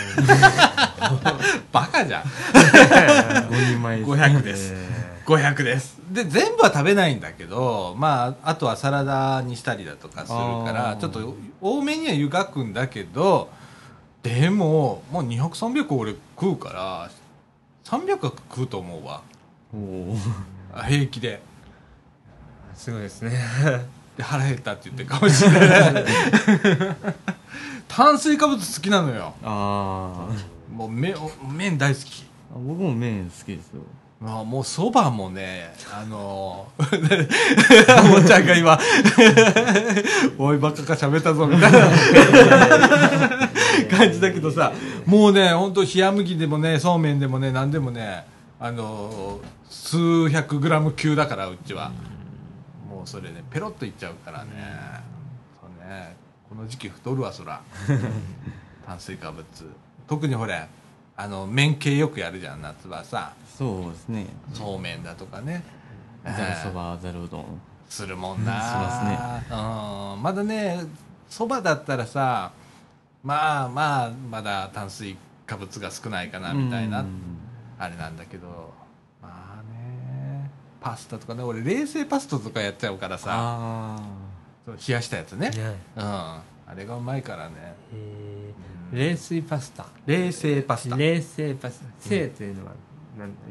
[1.72, 2.22] バカじゃん。
[3.48, 3.98] 5人前。
[3.98, 4.74] です500です。
[4.74, 6.00] え500です。
[6.10, 13.48] で全部は食べないんだけどまああとはサラダにしたりだとかするからちょっと多めには湯がくんだけど
[14.22, 17.10] でももう200300俺食うから
[17.84, 19.22] 300は食うと思うわ。
[19.74, 20.16] お
[20.86, 21.40] 平気で。
[22.74, 23.32] ーすごいですね。
[24.16, 26.04] で腹減ったって言ってるかもしれない。
[27.88, 29.34] 炭水化物好きなのよ。
[29.42, 30.28] あ
[30.72, 31.14] もう麺
[31.48, 32.24] 麺大好き。
[32.52, 33.80] あ僕も麺好きですよ
[34.20, 38.78] まあ、もうそばもね、あのー、もっちゃんが今、
[40.36, 41.88] おい、ばっかか喋ったぞ、みたいな
[43.96, 44.72] 感じだけどさ、
[45.06, 48.26] もうね、本当冷麦でもね、そうめんでもね、なんでもね、
[48.58, 51.92] あのー数百グラム級だから、うちは。
[52.88, 54.50] もうそれね、ペロッといっちゃうからね。
[55.60, 56.16] そうね、
[56.48, 57.60] この時期太るわ、そら。
[58.86, 59.44] 炭水化物。
[60.06, 60.68] 特にほれ、
[61.16, 63.32] あの、麺系よくやるじゃん、夏はさ。
[63.60, 64.26] そうですね。
[64.54, 65.62] そうめんだとかね。
[66.24, 67.60] ざるそばざるうどん。
[67.90, 69.56] するもんなしますね。
[70.14, 70.22] うん。
[70.22, 70.80] まだね
[71.28, 72.52] そばだったらさ
[73.22, 75.14] まあまあまだ炭水
[75.46, 77.08] 化物が少ないかなみたいなうん。
[77.78, 78.72] あれなんだけど
[79.20, 84.00] まあねパスタとかね俺冷製パスタとかやっちゃうからさ
[84.66, 85.50] 冷やしたやつね。
[85.50, 86.02] ねうん。
[86.02, 86.42] あ
[86.74, 87.74] れがうまいからね。
[87.92, 88.96] えー。
[88.96, 89.84] 冷水パスタ。
[90.06, 90.96] 冷製パスタ。
[90.96, 92.08] 冷製パスタ。
[92.08, 92.76] 製というのはなん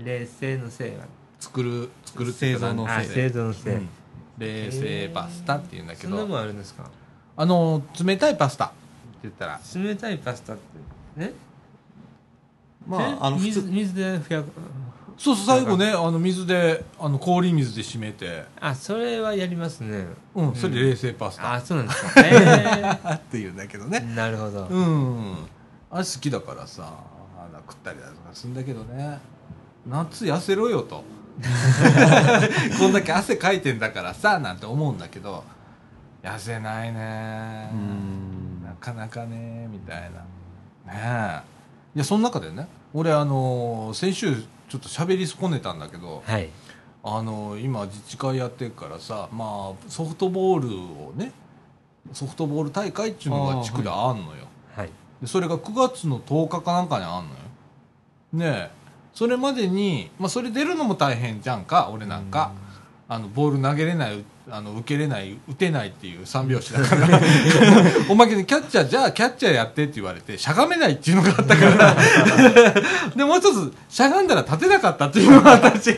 [0.03, 1.05] 冷製の製は
[1.39, 3.89] 作る作る製造のあ製製造の製、うん。
[4.37, 6.27] 冷製パスタっていうんだけそんなど。
[6.27, 6.89] もんあるんですか
[7.35, 8.65] あの冷たいパスタ。
[8.65, 8.73] って
[9.23, 9.59] 言ったら。
[9.75, 11.33] 冷たいパスタってね
[12.87, 13.69] まああの普水通。
[13.69, 14.43] 水でふや
[15.17, 18.45] そうそう最後ねあの水であの氷水で締めて。
[18.59, 20.05] あそれはやりますね。
[20.35, 22.11] うんそれで冷製パスタ、あそうなんですか。
[22.25, 24.01] えっていうんだけどね。
[24.01, 25.35] えなるほど、うん。
[25.91, 26.83] あれ好きだからさ
[27.51, 29.19] だ食ったりだとかするんだけどね
[29.87, 31.03] 夏痩せろよと。
[32.77, 35.43] こんだけ汗かいてんだからさなんて思うんだけど。
[36.21, 37.69] 痩せないね。
[37.71, 38.63] うん。
[38.63, 40.19] なかなかねみたいな。
[40.93, 41.43] ね
[41.95, 41.95] え。
[41.95, 44.35] いやその中でね俺あの先週
[44.69, 46.49] ちょっと喋り損ねたんだけどはい。
[47.01, 51.31] あの今自治会やってるからさまあソフトボールをね
[52.11, 54.89] ソフトボール大会っていうのが地区であんのよ、はい。
[55.21, 57.35] でそれが9月の10日かなんかにあんのよ。
[58.33, 58.78] ねえ
[59.19, 62.53] それまでに、まあ、それ出るのも大変じゃんか俺なんか、
[63.09, 67.19] あのボール投げれないうあの受けれない打てないっていう三拍子だから。
[68.07, 71.97] おまけにキャッチャーじゃあキャッチャーやってって言われてしゃがめないっていうのがあったから。
[73.13, 75.93] でもう一つしゃがんだら立てなかったっていうのが私い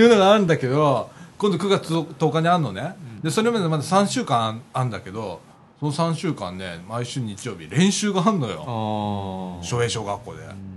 [0.00, 5.42] うのがあるんだけど今度9月10日にあるのね、でそれまでまだ3週間あんあんだけど
[5.78, 9.58] その3週間ね毎週日曜日練習があんのよ。
[9.60, 10.67] ああ昭栄小学校で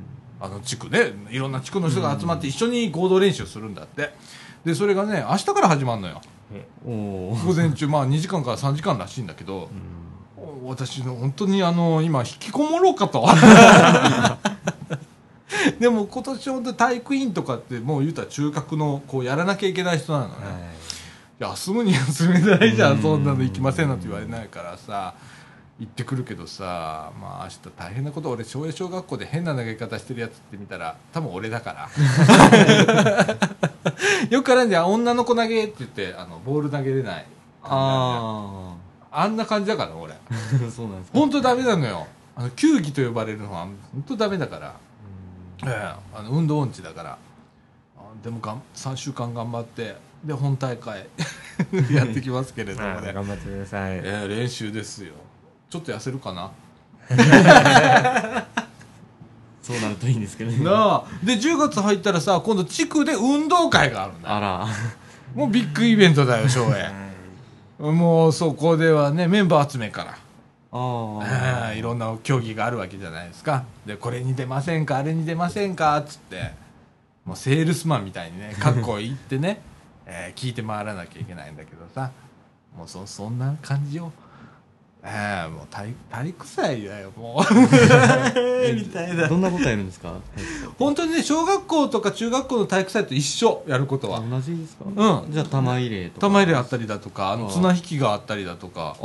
[0.41, 4.13] あの地区ねいろんな地区の人が集まって一緒に合同練習するんだって。
[4.65, 6.21] でそれがね明日から始まるのよ。
[6.86, 6.91] お
[7.32, 9.69] お午前中まあ2時間から3時間らしいんだけど、
[10.63, 13.27] 私の本当にあの今引きこもろうかと。
[15.80, 20.34] でも今年本当に体育委員とかってもう言うたら中核のこうやらなきゃいけない人なのね、
[21.39, 25.13] 休むに休めないじゃん、そんなの行きませんなんて言われないからさ
[25.81, 31.89] 行ってくるけどさまあ明日大変なこと俺昭栄小学校で変な投げ方してるやつって見たら多分俺だから。
[34.29, 37.25] よくあるんじゃん女の子投げって言ってあのボール投げれない。
[37.63, 38.75] あ
[39.11, 40.13] あんな感じだから俺。
[40.13, 40.17] あ
[40.69, 41.17] そうなんですか。
[41.17, 42.05] 本当ダメなのよ。
[42.35, 44.75] あの球技と呼ばれるのは本当ダメだから、
[45.65, 47.17] ええあの運動音痴だから。
[47.97, 51.07] あでもがん3週間頑張ってで本大会
[51.91, 53.93] やってきますけれどもね、頑張ってください。
[53.95, 55.13] ええ練習ですよ
[55.71, 56.51] ちょっと痩せるかな。
[59.63, 60.63] そうなるといいんですけどね。
[60.65, 61.03] なあ。
[61.23, 64.36] で10月入ったらさ今度地区で運動会があるんだよ。
[64.36, 64.67] あら。
[65.34, 66.91] もうビッグイベントだよ翔英
[67.89, 70.17] もうそこではねメンバー集めから。
[70.73, 71.81] あええい。
[71.81, 73.63] ろんな競技があるわけじゃないですか。
[73.86, 76.51] でこれに出ませんかあれに出ませんかっつって。
[77.23, 79.62] もうセールスマンみたいにねかっこいいってね、
[80.05, 82.12] えー聞いて回らなきゃいけないんだけどさ。
[82.75, 84.12] もうそそんな感じよ
[85.03, 87.53] ええもう体体育祭だよもう。
[88.75, 89.27] みたいな。
[89.27, 90.13] どんなことやるんですか？
[90.77, 94.19] 本当にね小学校とか中学校の体育祭と一緒やることは。
[94.21, 94.85] 同じですか？
[94.85, 95.31] うん。
[95.31, 96.19] じゃあ玉入れとか。
[96.27, 98.81] 玉入れあったりだとかあの綱引きがあったりだとか。
[98.81, 98.95] あああ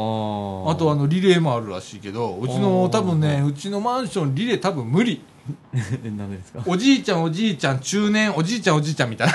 [0.76, 5.22] とあのリレーもあるらしいけどうちの多分ねうちのマンションリレー多分無理
[5.74, 6.62] えなんでですか？
[6.66, 9.34] おじいちゃんおじいちゃん中年おじいちゃんおじいちゃんみたいな。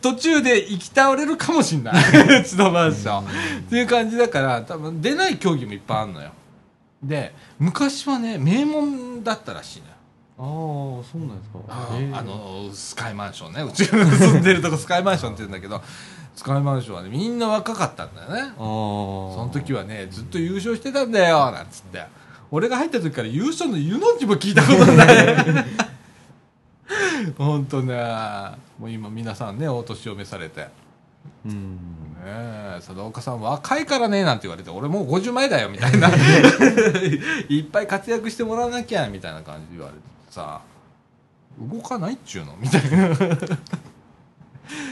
[0.00, 1.94] 途中で行き倒れるかもしんない。
[2.40, 3.28] うちのマンションっ
[3.68, 6.30] ていう感じだから多分出ない競技もいっぱいあるのよ。
[7.02, 9.92] で昔はね名門だったらしいのよ。
[10.38, 11.58] どああそうなんですか。
[11.68, 13.62] あのスカイマンションね。
[13.62, 15.82] うちが住んでるとこスカイマンションって言うんだけど
[16.36, 18.52] スカイマンションはねみんな若かったんだよね。
[18.56, 22.04] その時はねずっと優勝してたんだよなんつって。
[22.50, 25.64] 俺が入った時から優勝の湯の字も聞いたことない。
[27.36, 27.94] 本当ね。
[28.78, 30.60] もう今皆さんねお年を召されて。
[30.60, 30.68] ね
[31.46, 31.78] うん。
[32.22, 36.08] え佐渡岡さん若いからねなんて言われて俺もう50前だよみたいな。
[37.48, 40.60] いっぱい活躍してもらわなきゃみたいな感じで言われてさ
[41.58, 42.54] 動かないっちゅうの？
[42.60, 43.08] みたいな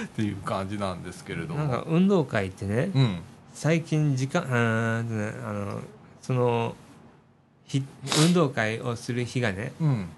[0.04, 1.60] っていう感じなんですけれども。
[1.60, 3.18] なんか運動会ってねうん。
[3.52, 5.80] 最近時間あの
[6.20, 6.74] その
[7.66, 7.84] ひ
[8.26, 10.08] 運動会をする日がねうん。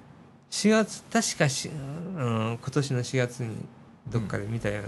[0.51, 3.57] 4月確かし、うん、今年の4月に
[4.09, 4.83] どっかで見たよ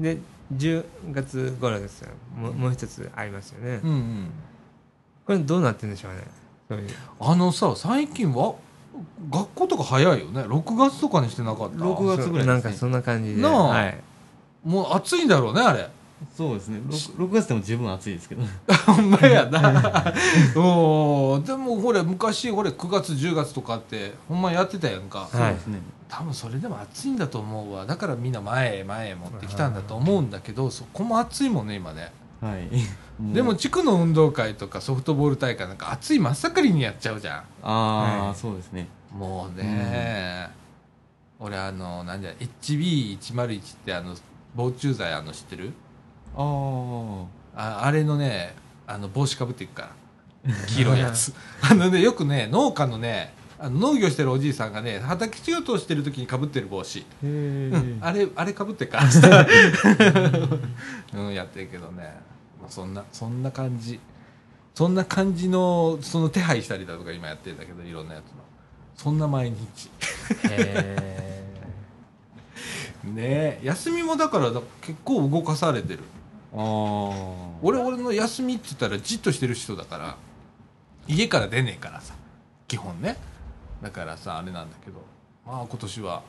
[0.00, 0.18] うな、で
[0.56, 2.10] 10月頃ですよ。
[2.36, 4.30] もうもう一つありますよね、うんうん。
[5.26, 6.22] これどうなってるんでしょうね。
[7.20, 8.54] あのさ最近は
[9.30, 10.42] 学校とか早いよね。
[10.42, 12.44] 6月とかにしてなかった？6月ぐらいですね。
[12.46, 13.42] なんかそんな感じで。
[13.42, 13.62] なあ。
[13.68, 13.98] はい、
[14.64, 15.88] もう暑いんだろうねあれ。
[16.36, 16.80] そうですね。
[16.88, 18.42] 6, 6月でも十分暑いですけど。
[18.86, 20.14] ほんまやな。
[20.56, 25.80] おーでもほれ昔ほれ9月10月とかってほんまやってたやんか、そうですね。
[26.08, 27.86] 多分それでも暑いんだと思うわ。
[27.86, 32.68] だからみんな前へ前へ持ってきたんだと思うんだけどそこも暑いもんね今ねはい。
[33.32, 37.38] でも地区の運動会とかソフトボール大会なんか暑い真っ盛りにやっちゃうじゃん。
[37.38, 38.34] ああ、はい。
[38.36, 38.88] そうですね。
[39.12, 40.48] もうね、
[41.40, 44.14] 俺あのなんじゃ HB101 ってあの
[44.54, 45.72] 防虫剤あの知ってる？
[46.36, 47.24] あ
[47.56, 48.54] ああれのね
[48.86, 50.54] あの帽子かぶっていくから。
[50.68, 51.34] 黄色いやつ。
[51.68, 58.98] あのねよくね農家のねあの農業してるおじいさんがね畑仕事をしてる時にかぶってる帽子、うん、あれあれかぶってっか？
[58.98, 59.06] ら
[61.14, 62.14] うんやってるけどね、
[62.60, 63.98] まあ、そんなそんな感じ。
[64.74, 68.30] そんな感じのその手配したりだとか今やってるんだけどいろんなやつの。
[68.96, 69.90] そんな毎日。
[70.48, 70.96] へ
[73.02, 73.60] ねえ。
[73.64, 76.00] 休みもだからだ結構動かされてる。
[76.54, 76.60] ああ
[77.60, 80.16] 俺俺の休みって言ったらじっとしてる人だから
[81.08, 82.14] 家から出ねえからさ
[82.68, 83.16] 基本ね
[83.82, 85.02] だからさあれなんだけど
[85.46, 86.22] まあ今年は、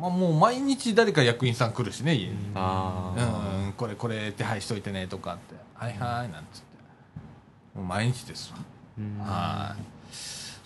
[0.00, 2.32] まあ、もう毎日誰か役員さん来るしね家に。
[2.32, 5.54] うんこれこれ手配しといてねとかって。
[5.74, 6.66] はいはいなんつって。
[7.76, 8.58] もう毎日ですわ。
[9.00, 9.96] ーはい。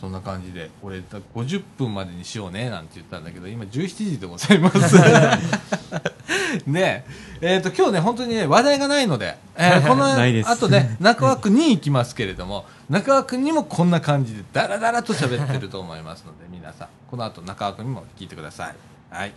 [0.00, 4.96] そんな感じで俺だ50分までにしようねなんて言ったんだけど今17時でございます
[6.66, 7.04] ね
[7.40, 7.54] え。
[7.54, 10.50] えーと今日ね本当にね話題がないので、えー このないです。
[10.50, 18.74] 後ね中川君に行きますけれども中川君にもこんな感じでダラダラと喋ってると思いますので皆さんこの後中川君にも聞いてください。
[19.10, 19.32] はい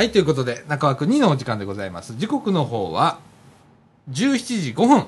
[0.00, 2.16] はいということで中川君2のお時間でございます。
[2.16, 3.18] 時刻の方は
[4.08, 5.04] 17時5分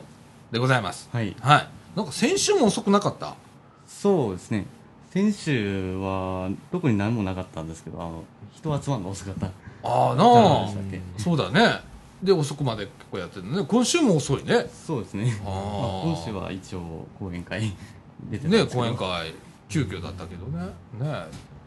[0.51, 1.09] でございます。
[1.11, 1.35] はい。
[1.41, 1.69] はい。
[1.97, 3.35] なんか先週も遅くなかった？
[3.87, 4.67] そうですね。
[5.09, 8.23] 先週は特に何もなかったんですけどあの
[8.55, 9.47] 人集まるの遅かった。
[9.83, 10.69] ああなあ。
[11.17, 11.81] そうだね。
[12.23, 13.65] で遅くまで結構やってるね。
[13.67, 14.67] 今週も遅いね。
[14.87, 15.41] そうですね。
[15.43, 15.55] まあ、
[16.05, 17.73] 今週は一応講演会
[18.29, 19.33] 出てね講演会
[19.71, 20.67] 急遽だったけどね。
[21.01, 21.25] ね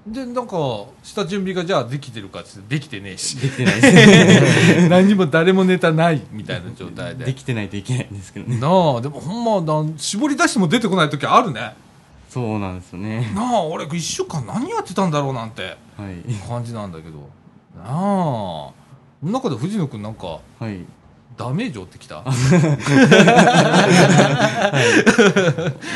[0.07, 0.55] でなんか
[1.01, 3.37] 下準備がじゃあできてるかってできてねえし。
[3.39, 4.87] できてないです。
[4.89, 7.25] 何も誰もネタないみたいな状態で。
[7.25, 8.59] できてないといけないんですけどね。
[8.59, 11.73] なあでもほんまなん絞り出しても出てこない時あるね。
[12.29, 13.31] そうなんですよね。
[13.33, 15.63] なあ俺1週間何やってたんだろうなんて。
[15.97, 16.33] はい。
[16.47, 17.17] 感じなんだけど。
[17.75, 17.89] なあ。
[17.89, 18.73] そ
[19.23, 20.81] の中で藤野君なんかはい。
[21.35, 22.23] ダメージ負ってきた？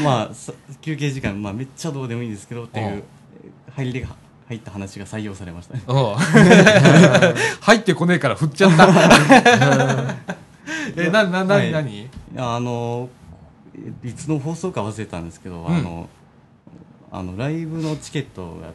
[0.04, 3.04] まあさ休憩時間、まあ、めっちゃどうでもいいんですけどっていうんう
[3.84, 4.08] 入りが
[4.48, 5.84] 入った話が採用されましたね。
[5.88, 5.94] う。
[5.94, 5.96] ん
[7.62, 10.15] 入ってこねえから振っちゃった。
[10.98, 12.10] えなななはなに？
[12.36, 13.10] あの
[14.04, 15.76] いつの放送か忘れたんですけど、うん。
[15.76, 16.10] あの
[17.12, 18.72] あのライブのチケットが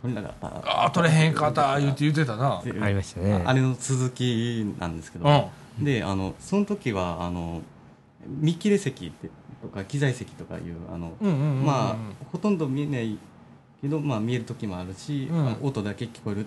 [0.00, 0.46] 取れなかった。
[0.68, 1.78] ああ取れへんかった。
[1.78, 2.60] 言って言ってたな。
[2.64, 3.42] でありましたね。
[3.44, 5.84] あれの続きなんですけど、うん。
[5.84, 7.62] であのその時はあの
[8.26, 9.30] 見切れ席って
[9.62, 11.96] とか機材席とかいうあの、うんうんうんうんまあ
[12.32, 13.16] ほとんど見えない
[13.82, 15.40] けど、まあ、見える時もあるし、うん。
[15.40, 16.46] あの音だけ聞こえる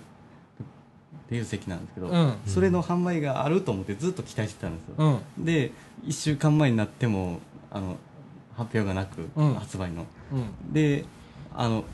[1.28, 2.34] ていう席なんですけど、うん。
[2.46, 4.94] それの販売があると思ってずっと期待してたんですよ、
[5.36, 5.44] うん。
[5.44, 5.70] で
[6.04, 7.96] 1週間前になってもあの
[8.56, 9.54] 発表がなく、うん。
[9.54, 10.06] 発売の。
[10.32, 10.72] うん。
[10.72, 11.04] で
[11.54, 11.84] あの、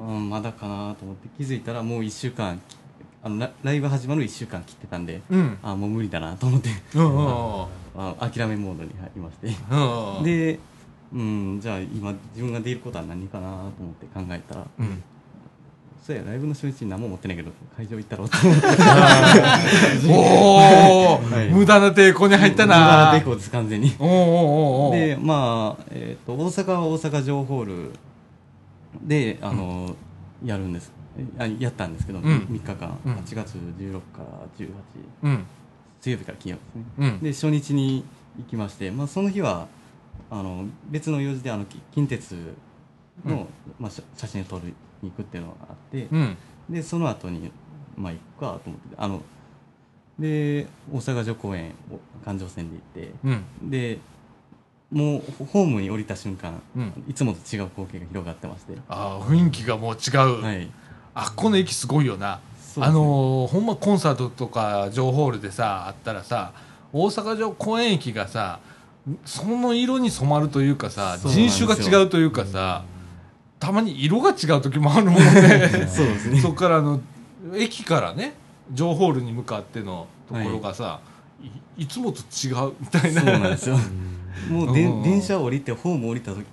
[0.00, 2.60] うん、まだかなと思って気づいたらもう1週間
[3.22, 5.58] あのラライブ始まる1週間切ってたんで、うん。
[5.62, 6.70] あもう無理だなと思って。
[6.94, 7.22] うんう
[7.64, 7.66] ん
[8.00, 9.48] あ諦めモードに入りまして。
[9.72, 10.22] うん。
[10.22, 10.60] で、
[11.12, 15.02] うん、じゃあ今自分ができることは何かなと思って考えたらうん。
[16.08, 18.36] そうやライブの初日に何も持ってないけど会場行ったろうと
[20.08, 21.50] お お、はい。
[21.50, 23.94] 無駄な抵抗に入った無駄なな抵抗です完全に。
[23.98, 24.14] おーおー
[24.88, 25.06] おー。
[25.08, 27.90] でまあ、えー、と大阪は大阪城ホール
[29.02, 29.94] であの、
[30.42, 30.92] やるんです。
[31.38, 32.22] あやったんですけど、ん。
[32.22, 33.12] 3日間、うん。
[33.14, 34.68] 8月16から18
[35.24, 35.44] うん。
[36.00, 37.20] 水曜日から金曜日ですね、うん。
[37.20, 38.04] で初日に
[38.38, 39.66] 行きまして、まあ、その日は
[40.30, 42.34] あの別の用事であのき近鉄
[43.24, 43.46] の、
[43.78, 46.36] まあ、写写真を撮りに行くっていうのがあって、うん。
[46.68, 47.50] でその後に
[47.96, 49.22] まあ行くかと思ってあの
[50.18, 53.70] で大阪城公園を環状線で行ってうん。
[53.70, 53.98] で
[54.90, 57.04] もうホームに降りた瞬間、うん。
[57.06, 60.70] いつもと違う光景が広がってまして、ああ雰囲気がもう違う、はい、
[61.14, 62.42] あこの駅すごいよな、ね。
[62.80, 66.52] あのーほんまコンサートとか情ホールでさあったらさ
[66.92, 68.60] 大阪城公園駅がさ
[69.24, 72.84] その色に染まるというかさ人種が違うというかさ
[73.58, 75.22] たまに色が違う時もあるもんね。
[75.88, 76.40] そうですね。
[76.40, 77.00] そこからあの
[77.54, 78.34] 駅からね
[78.72, 81.00] 情ホールに向かってのところがさ、
[81.76, 83.20] い、いつもと違うみたいな。
[83.22, 83.76] そうなんですよ。
[84.50, 85.02] もうでうん。
[85.02, 86.44] 電車降りてホーム降りた時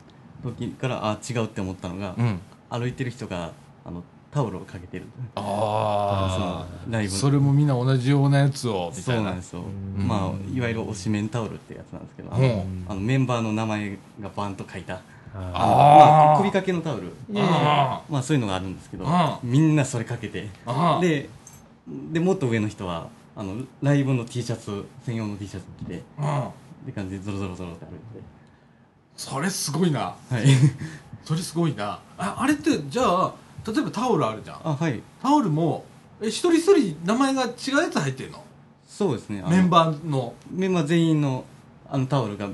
[0.43, 2.39] 時からあ違うって思ったのが、うん。
[2.70, 3.51] 歩いてる人が
[3.86, 4.03] あの
[4.36, 5.06] タオルをかけてる。
[5.36, 7.14] あそのライブ。
[7.14, 10.06] あそれもみんな同じようなやつをみそたいうななんですよ、うん。
[10.06, 12.86] まあいわゆる推しメンタオルってやつなんですけど、うん。
[12.90, 15.00] あのメンバーの名前がバンと書いた。
[15.34, 17.14] あまあ、首掛けのタオル。
[17.38, 20.50] あまあそういうのがあるんですけどあみんなそれかけて。
[20.66, 21.30] あで
[22.12, 23.08] でもっと上の人は
[23.38, 26.40] あのライブの T シャツ専用の T シャツ着てうん。
[26.48, 26.52] っ
[26.88, 28.00] て感じでゾロゾロゾロって歩い
[29.16, 30.14] それすごいな。
[30.28, 30.46] てはい。
[31.24, 32.02] それすごいな。
[32.18, 34.59] ああれってじゃあ例えばタオルあるじゃん。
[34.63, 35.01] あはい。
[35.22, 35.86] タオルも
[36.22, 38.43] え一人一人名前が違うやつ入ってんの？
[38.88, 39.43] そうですね。
[39.49, 40.34] メンバーの。
[40.51, 41.43] メンバー全員の
[41.89, 42.47] あのタオルが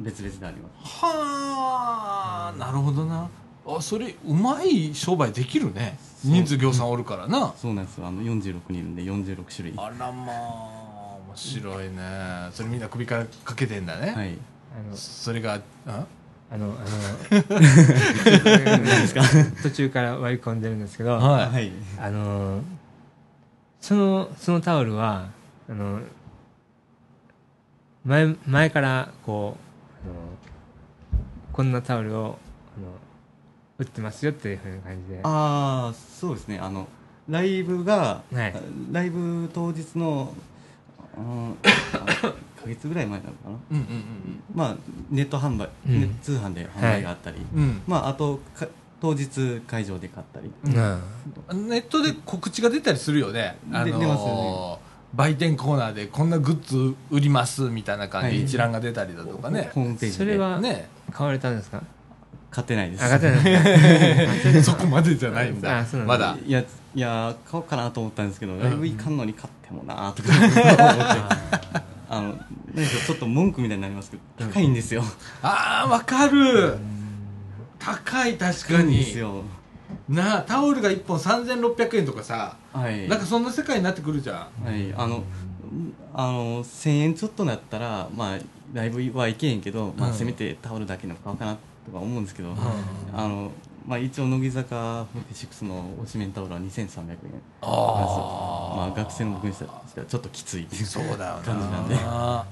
[0.00, 1.04] 別々であります。
[1.04, 3.28] はあなるほどな。
[3.66, 5.98] あそれうまい商売できるね。
[6.24, 7.52] 人数業さんおるからな。
[7.56, 8.06] そうなんですよ。
[8.06, 9.76] あの46人いるんで46種類。
[9.76, 11.98] はあらまあ面白いね。
[12.52, 14.12] それみんな首からかけてんだね、い。
[14.12, 16.04] あのそれがあ？
[16.52, 16.76] あのあの
[19.62, 21.48] 途中から割り込んでるんですけど、はい。
[21.48, 22.60] はいあの
[23.80, 25.30] そのそのタオルは
[25.68, 26.00] あの
[28.04, 29.56] 前前からこ
[30.04, 30.14] うあの
[31.52, 32.38] こんなタオルを
[32.76, 32.88] あの
[33.78, 35.20] 売ってますよっていうふうな感じで。
[35.22, 36.58] ああそうですね。
[36.58, 36.86] あの
[37.30, 38.54] ライブが、はい。
[38.92, 40.34] ライブ当日の
[41.16, 41.56] うん
[42.62, 43.50] 1ヶ月ぐらい前なのかな。
[43.70, 43.84] うんうん
[44.54, 44.76] まあ
[45.10, 46.00] ネット販売、うん。
[46.00, 47.82] ネ通販で販売があったり、うんうん。
[47.86, 48.66] まああとか
[49.00, 50.50] 当日会場で買ったり。
[50.64, 51.00] うん。
[51.48, 51.68] うん。
[51.68, 54.78] ネットで告知が出たりするよね、あのー出ますよ
[55.14, 58.44] 売店コーナーでこんなグッズ売りますみたいな感じではい。
[58.44, 60.24] 一覧が出たりだとかね、ホームページで。
[60.24, 60.88] それはね。
[61.12, 61.82] 買われたんですか？
[62.50, 63.02] 買ってないです。
[63.04, 64.72] 上がってないですか？
[64.78, 65.78] そこまでじゃないんだ。
[65.80, 66.14] あそうなんだ。
[66.14, 66.36] まだ。
[66.46, 66.60] いや
[66.94, 70.28] いや買おうかなと思ったんですけど、ライブ行かんのに買ってもなーとか。
[70.38, 72.44] 思ってあのなんか
[73.06, 75.02] ちょっと文句みたいになりますけど高いんですよ。
[75.40, 76.76] ああわかる。
[77.78, 79.42] 高い確か高いんにですよ。
[80.10, 83.08] なあタオルが1本3600円とかさ、はい。
[83.08, 84.66] なんかそんな世界になってくるじゃん。
[84.66, 85.24] はい、あの、
[86.12, 88.38] あの、1000円ちょっとだったら、まあ、
[88.74, 91.56] ライブはいけへんけど、まあ、うんせめてタオルだけの買おうかな
[91.86, 92.54] とか思うんですけど、
[93.14, 93.52] あの、
[93.86, 95.02] まあ、一応、乃木坂
[95.32, 97.16] 46の推しメンタオルは2300円。
[97.62, 99.72] あまあ、学生の僕にしたら
[100.06, 100.66] ちょっときつい。
[100.70, 101.80] そうだよ感じな。
[101.80, 102.44] んで、な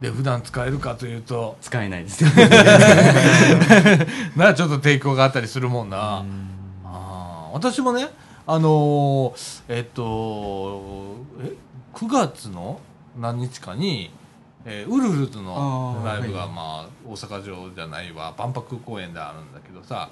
[0.00, 1.56] で普段使えるかというと。
[1.60, 2.24] 使えないです。
[4.36, 6.24] なちょっと抵抗があったりするもんな、
[6.84, 7.54] あー。
[7.54, 8.08] 私もね
[8.46, 11.52] あのーえっとえ
[11.94, 12.78] 9月の
[13.18, 14.10] 何日かに、
[14.68, 16.48] えーウルフルズのライブが、はい。
[16.48, 20.10] まあ、大阪城じゃないわ万博公園であるんだけどさ。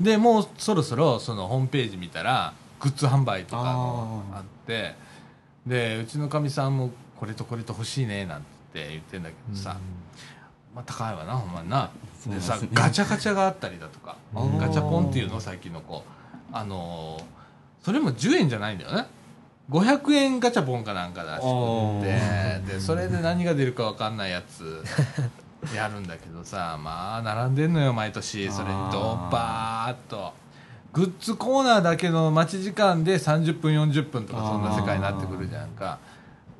[0.00, 4.94] でもうそろそろそのホームページ見たらグッズ販売とかもあって。
[5.66, 8.42] でうちのかみさんもこれとこれと欲しいねなん
[8.74, 9.78] て言ってんだけどさ、
[10.74, 11.90] まあ、高いわなほんまにな。
[12.26, 16.04] でさガチャガチャがあったりだとかガチャポンっていうの最近の子。
[16.52, 17.44] あのー
[17.84, 19.06] それも10円じゃないんだよね
[19.70, 24.84] 500円ガチャポンかなんか出しててでそれで何が出るか分かんないやつ
[25.74, 30.32] やるんだけどさまあ並んでんのよ毎年それにドバーッと。
[30.92, 35.98] グッズコーナーだけの待ち時間で30分40分とかそんな世界になってくるじゃんか。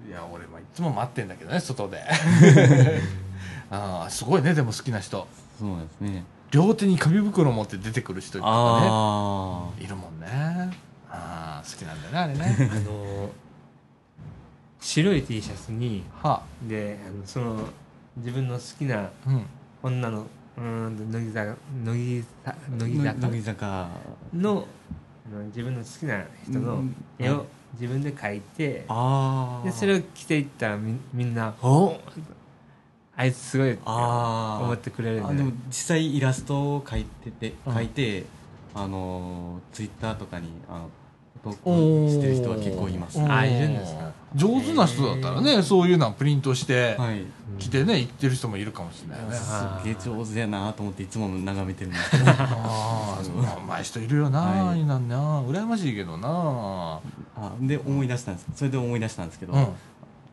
[0.09, 2.03] いや俺もいつも待ってんだけどね外で。
[3.71, 5.29] あーすごいねでも好きな人。
[5.61, 6.25] そうですね。
[6.51, 10.77] 両手に紙袋持って出てくる人とかあねいるもんね
[11.15, 12.71] ああ好きなんだよねあれね。
[12.73, 13.31] あの
[14.81, 16.43] 白い T シャツには。
[16.69, 17.61] であのその
[18.17, 19.11] 自分の好きな
[19.83, 22.57] 女のうーんと乃木坂乃木坂。
[22.79, 23.53] 乃木あ。
[23.53, 23.89] 坂。
[24.35, 24.67] の
[25.47, 26.85] 自分の好きな人の
[27.19, 28.85] 絵を自分で描いて。
[29.65, 31.85] でそれを着ていったらみみんな「お。
[31.85, 32.01] お
[33.17, 37.75] あいつすごい」って思ってくれるあでも実際イラストを描いててうん。
[37.77, 38.27] 描いて、
[38.75, 40.91] あのツイッターとかにあの
[41.45, 43.21] 投稿おーしてる人は結構います。
[43.21, 44.11] あいるんですか？
[44.35, 47.23] 上手な人だったらねそういうのはプリントしてはい。
[47.59, 49.23] 着てね行ってる人もいるかもしれない。
[49.23, 52.11] よねすっげえ上手やなと思っていつも眺めてるんです。
[52.11, 55.41] け どああそううまい人いるよな、はいなんな。
[55.43, 56.99] 羨ましいけどな。
[57.37, 58.47] あで思い出したんです。
[58.57, 59.67] それで思い出したんですけど、うん。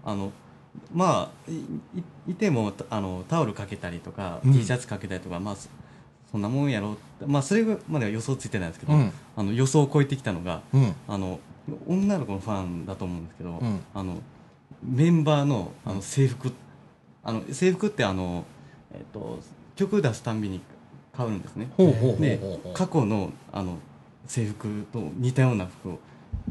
[0.03, 0.31] あの
[0.93, 4.53] まあいいいてもあのタオルかけたりとか、うん。
[4.53, 5.55] T シャツかけたりとかまあ
[6.31, 7.25] そそんなもんやろって。
[7.25, 9.11] まあそれまでは予想ついてないんですけど、うん。
[9.35, 10.95] あの予想を超えてきたのがうん。
[11.07, 11.39] あの
[11.87, 13.79] 女の子のファンだと思うんですけど、うん。
[13.93, 14.15] あの
[14.81, 16.53] メンバーのあの制服
[17.23, 18.45] あの制服ってあの、
[18.93, 19.39] えっと
[19.75, 20.61] 曲出すたんびに
[21.13, 21.69] 買うんですね。
[22.19, 22.39] で
[22.73, 23.77] 過去のあの
[24.25, 25.99] 制服と似たような服を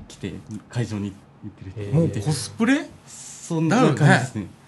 [0.07, 0.35] 着て
[0.69, 2.87] 会場に行ってる人もうコスプレ？
[3.07, 4.43] そんな感じですね。
[4.43, 4.60] お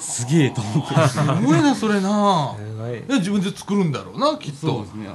[0.00, 1.08] すげえと思って。
[1.08, 2.54] すごいなそれな。
[3.08, 4.58] 自分で作るんだろうなきっと。
[4.58, 5.08] そうですね。
[5.08, 5.14] は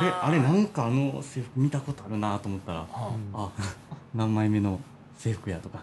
[0.00, 0.04] あ。
[0.04, 2.86] れああれなんかあの制服見たことあるなと思ったらは
[3.34, 3.48] あ。
[4.14, 4.80] 何枚目の
[5.16, 5.82] 制服やとか。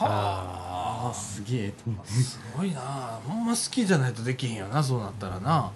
[0.00, 1.10] あ。
[1.10, 2.12] あすげえと思って。
[2.12, 2.80] すごいな。
[3.26, 5.72] ほんま好きじゃないとできへんよなそうなったらな。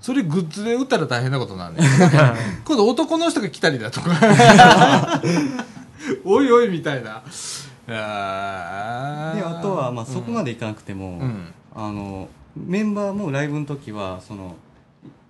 [0.00, 1.82] それグッズで売ったら大変なことなんね
[2.64, 5.20] 今度男の人が来たりだとか。
[6.24, 7.16] おいおいみたいな。
[7.16, 7.22] あ
[7.90, 11.52] であとはまあそこまでいかなくても、うん。
[11.74, 14.56] あのメンバーもライブの時はその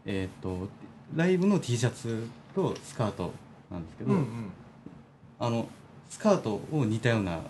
[0.07, 0.69] えっ、と
[1.15, 3.33] ライブの T シャツとスカート
[3.71, 4.27] なんですけど、うんうん。
[5.39, 5.69] あの
[6.09, 7.41] スカートを似たような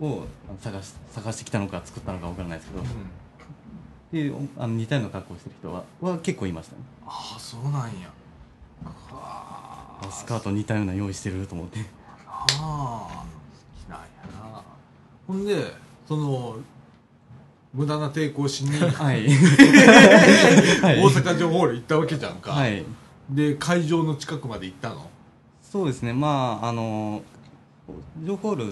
[0.00, 0.24] を
[0.60, 2.70] 探し探してきたのか作ったのかわからないです
[4.12, 6.82] けど、でおあの似たような格好をしてる人はは結構いましたね。
[7.06, 8.10] ああそうなんや。
[8.84, 11.80] はあスカート似たような用意してると思って。
[12.26, 13.24] ああ
[15.30, 15.64] ほんで
[16.08, 16.56] その
[17.72, 19.28] 無駄な抵抗しに はい。
[19.28, 19.32] 大
[21.08, 22.84] 阪城ホール行ったわけじゃんか、はい。
[23.30, 25.08] で会場の近くまで行ったの？
[25.62, 26.12] そうですね。
[26.12, 27.22] まああの
[28.24, 28.64] ジョーホール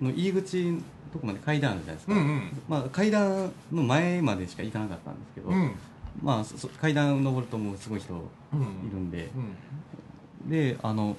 [0.00, 0.78] の入り口の
[1.12, 2.62] とこまで階段あるじゃないですか、うんうん。
[2.68, 5.72] まあ、階段の前までしか行かなかったんですけど、うん。
[6.20, 8.16] まあ、そそ階段登るともうすごい人い
[8.54, 8.90] うん。
[8.90, 9.30] るんで。
[10.44, 10.50] う、ん。
[10.50, 11.16] であの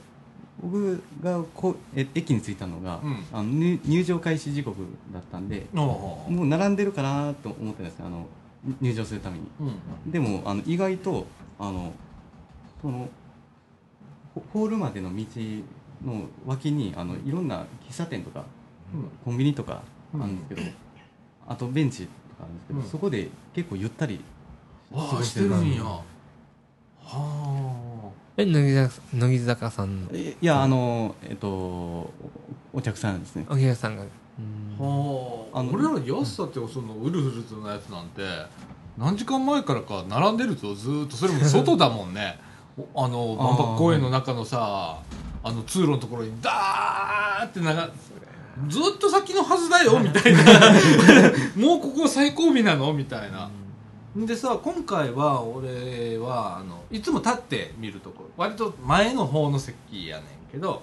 [0.62, 3.26] 僕がこうえ駅に着いたのが、うん。
[3.34, 4.78] あの入入場開始時刻
[5.14, 8.26] だったんでもう並んでるかなと思ってたんですよあの
[8.80, 9.44] 入場するために。
[9.60, 11.26] うんでもあの意外と
[11.60, 11.92] あの
[12.82, 13.10] その
[14.36, 15.26] ホホールまでの道
[16.06, 18.46] の脇にあのいろんな喫茶店とか
[19.26, 19.82] コンビニとか
[20.14, 20.62] あるんですけど、
[21.48, 22.86] あとベンチとかあるんですけど、うん。
[22.86, 24.20] そこで結構ゆったり
[24.94, 25.84] ああしてるんや。
[25.84, 26.02] は
[28.38, 30.12] え乃木坂乃木坂さんの？
[30.16, 32.14] いやあのえっとお
[32.74, 33.46] お客さんですね。
[33.50, 34.04] お客さんが。
[34.04, 34.06] あ
[34.84, 35.60] はあ。
[35.60, 38.22] あの俺ら安さってそのウルフルズのやつなんて
[38.98, 41.16] 何時間前からか並んでるぞずーっと。
[41.16, 42.40] それも外だもんね。
[42.78, 44.98] お あの万博公園の中のさ
[45.44, 47.66] あの通路のところにダーって流
[48.70, 50.40] ずっと先のはずだよみたいな。
[51.58, 52.94] もうここ最後尾なの？
[52.94, 53.50] みたいな
[54.16, 60.82] でさ今回は俺はあのいつも立って見るところ割と前の方の席やねんけど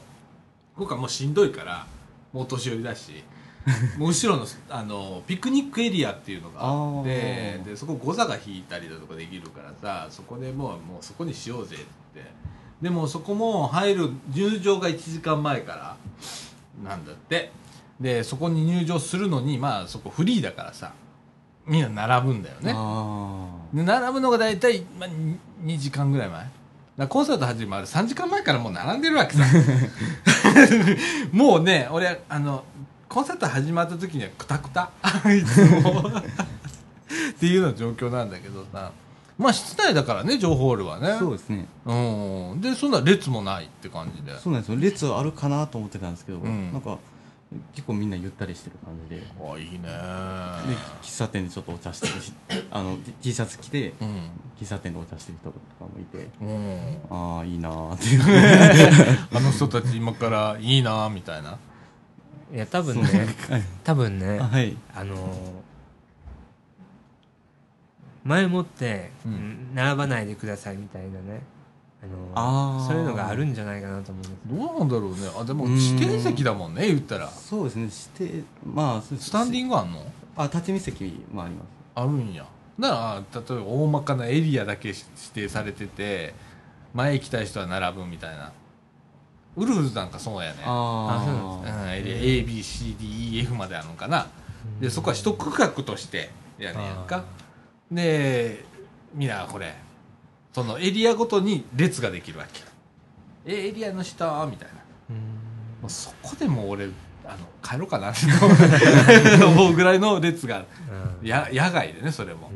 [0.77, 1.87] 今回もうしんどいから
[2.33, 3.23] もうお年寄りだし
[3.99, 11.79] もう後ろのあのピクニックエリアっていうのがあってでそこゴザが引いたりだとかできるからさそこでもうもうそこにしようぜっ
[12.15, 12.49] て。
[12.81, 15.97] でもそこも入る入場が1時間前から
[16.83, 17.51] なんだって。
[18.01, 20.93] でそこに入場するのにまあそこフリーだからさ
[21.69, 22.73] みんな並ぶんだよね。
[23.85, 25.09] 並ぶのが大体、まあ、
[25.65, 27.09] 2時間ぐらい前。
[27.09, 29.45] コンサート始まる3時間前からもう並んでるわけさ。
[31.31, 32.65] もうね俺あの
[33.09, 34.91] コンサート始まった時にはクタクタ
[35.33, 36.09] いつも。
[36.09, 38.91] っていうような状況なんだけどさ。
[39.39, 41.13] まあ室内だからね情報ホールはね。
[41.13, 41.67] あそうですね。
[41.87, 41.95] う
[42.57, 42.61] ん。
[42.61, 44.37] でそんな列もないって感じで。
[44.41, 44.79] そうなんですよ。
[44.81, 46.73] 列あるかなと思ってたんですけど、うん。
[46.73, 46.99] なんか
[47.79, 49.21] 結構みんなゆったりしてる感じで。
[49.21, 49.89] であいいね。
[51.01, 52.33] 喫茶店でちょっとお茶してるし
[52.73, 54.31] あの T- シャツ着てうん。
[54.61, 56.29] 喫茶店でお茶してる人とかもいて。
[56.41, 56.99] うん。
[57.09, 59.29] ああいいなーっていう。
[59.33, 61.57] あの人たち今からいいなみたいな。
[62.53, 64.77] いや多分ねはい多分ねあ はい。
[64.97, 65.29] あのー
[68.25, 69.69] 前もって、うん。
[69.75, 71.43] 並ばないでくださいみたいなね、
[72.35, 74.35] あのそういうのがあるんじゃないかなと思うんです。
[74.47, 75.19] どうなんだろうね。
[75.41, 77.29] あでもうん指定席だもんね言ったら。
[77.29, 80.05] そうですねしてまあスタンディングあんの？
[80.37, 81.67] あ立ち見席もあります。
[81.97, 82.47] あるんや。
[82.79, 85.01] だから例えば大まかなエリアだけ指
[85.35, 86.35] 定されてて
[86.95, 88.53] 前行きたい人は並ぶみたいな。
[89.57, 90.59] ウルフルズなんかそうやね。
[90.65, 91.35] あそう
[91.69, 94.29] なんあうんエリア ABCDEF まであるのかな。
[94.81, 97.25] でそこは一区画としてやねんやんか。
[97.91, 98.65] で
[99.15, 99.75] みんなこれ
[100.59, 102.63] そのエリアごとに列ができるわけ。
[103.47, 104.75] えエリアの人みたいな。
[105.11, 105.17] うん。
[105.17, 106.87] もうそこでもう俺
[107.25, 110.65] あの帰ろうかなって思うぐらいの列が
[111.21, 111.27] うん。
[111.27, 112.51] や野外でねそれも。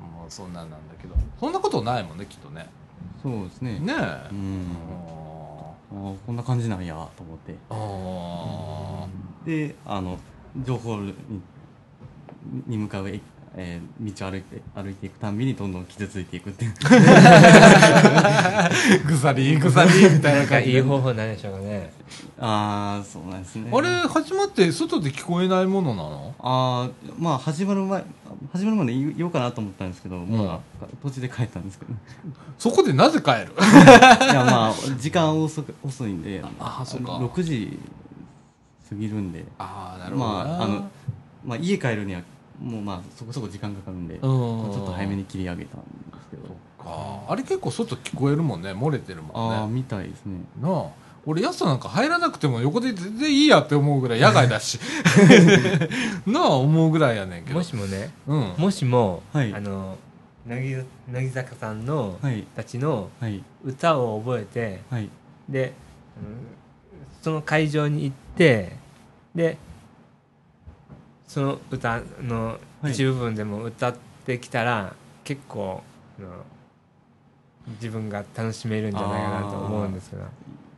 [0.00, 0.06] う、ん。
[0.06, 1.16] もうそんなんなんだけど。
[1.40, 2.68] そんなことないもんねきっとね。
[3.20, 3.80] そうですね。
[3.80, 4.28] ねえ。
[4.30, 4.66] うん。
[5.90, 7.52] あこんな感じなんやと思って。
[7.52, 7.56] ー。
[7.70, 9.08] あ
[9.44, 10.20] であの
[10.64, 11.14] 情報に
[12.68, 13.10] に向かう、
[13.60, 16.72] ええー道を歩いて歩いていくたんびにどんどん傷ついていくっていう。
[16.72, 16.78] ー
[19.08, 20.76] ぐさりぐさりみたいな感じで。
[20.76, 21.90] いい方法なんでしょうかね。
[22.38, 23.70] ああそうなんですね。
[23.72, 26.34] あれ始まって外で聞こえないものなの？
[26.38, 28.04] ああまあ始まる前
[28.52, 31.92] 始まるまで言言おうかなと思ったんですけど、まあ途中で帰ったんですけど。
[32.58, 33.52] そこでなぜ帰る？
[33.58, 33.62] い
[34.34, 37.12] やまあ時間遅く遅いんであそうか。
[37.14, 37.76] 6時
[38.88, 39.44] 過ぎるんで。
[39.58, 40.34] ああなるほどな。
[40.44, 40.88] まああの、
[41.44, 42.20] まあ、家帰るには
[42.60, 45.84] もうまあそこそこ時間かかるんで、ちょっと早めに切り上げたんで
[46.22, 46.54] すけど。
[46.78, 47.24] か。
[47.28, 49.56] あれ結構外聞こえるもんね漏れてるもんね。
[49.56, 50.40] ああみたいですね。
[50.60, 50.86] なあ。
[51.26, 54.78] 俺やつなんか入らなくても横で全然いいやって思うぐらい野外だし。
[56.26, 57.58] なあ思うぐらいやねんけど。
[57.58, 58.54] もしもねうん。
[58.56, 59.52] もしも、はい。
[59.52, 59.96] あの
[60.46, 63.42] 乃木坂さんのはいたちのはい。
[63.64, 65.08] 歌を覚えてはい。
[65.48, 65.72] で、
[66.16, 66.58] うん
[67.20, 68.76] その会場に行って
[69.34, 69.58] で
[71.28, 72.92] その歌のはい。
[72.92, 75.82] 一部分でも歌ってきたら、結構
[76.18, 76.28] あの
[77.74, 80.22] 自分が楽しめるんじゃないかなと思うんですけど。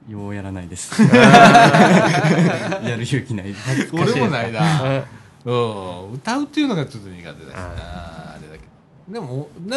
[0.09, 1.01] ようやらないです。
[1.07, 3.55] やる勇気ない。
[3.93, 4.61] 俺もないな。
[4.61, 5.05] あ
[5.45, 6.13] うん。
[6.15, 8.61] 歌うっていうのがちょっと苦手だしなああれだけ
[9.09, 9.15] ど。
[9.15, 9.77] でもね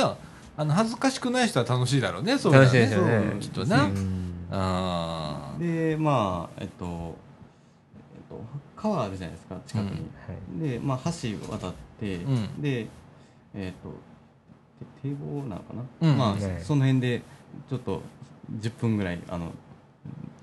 [0.56, 3.36] あの恥ずかしくない人は楽しいだろうねそういうのは楽しいですよね。
[3.40, 7.18] きっとな、うでまあえっと、
[8.16, 8.44] えっと、
[8.84, 10.70] 川あるじゃないですか近くに、はい。
[10.70, 12.62] で、まあ、橋渡って、うん。
[12.62, 12.88] で
[13.56, 13.90] えっと
[15.02, 16.18] て堤防なのかな、うん。
[16.18, 16.42] まあ、はい。
[16.62, 17.22] その辺で
[17.70, 18.02] ちょっと
[18.60, 19.52] 10分ぐらいあの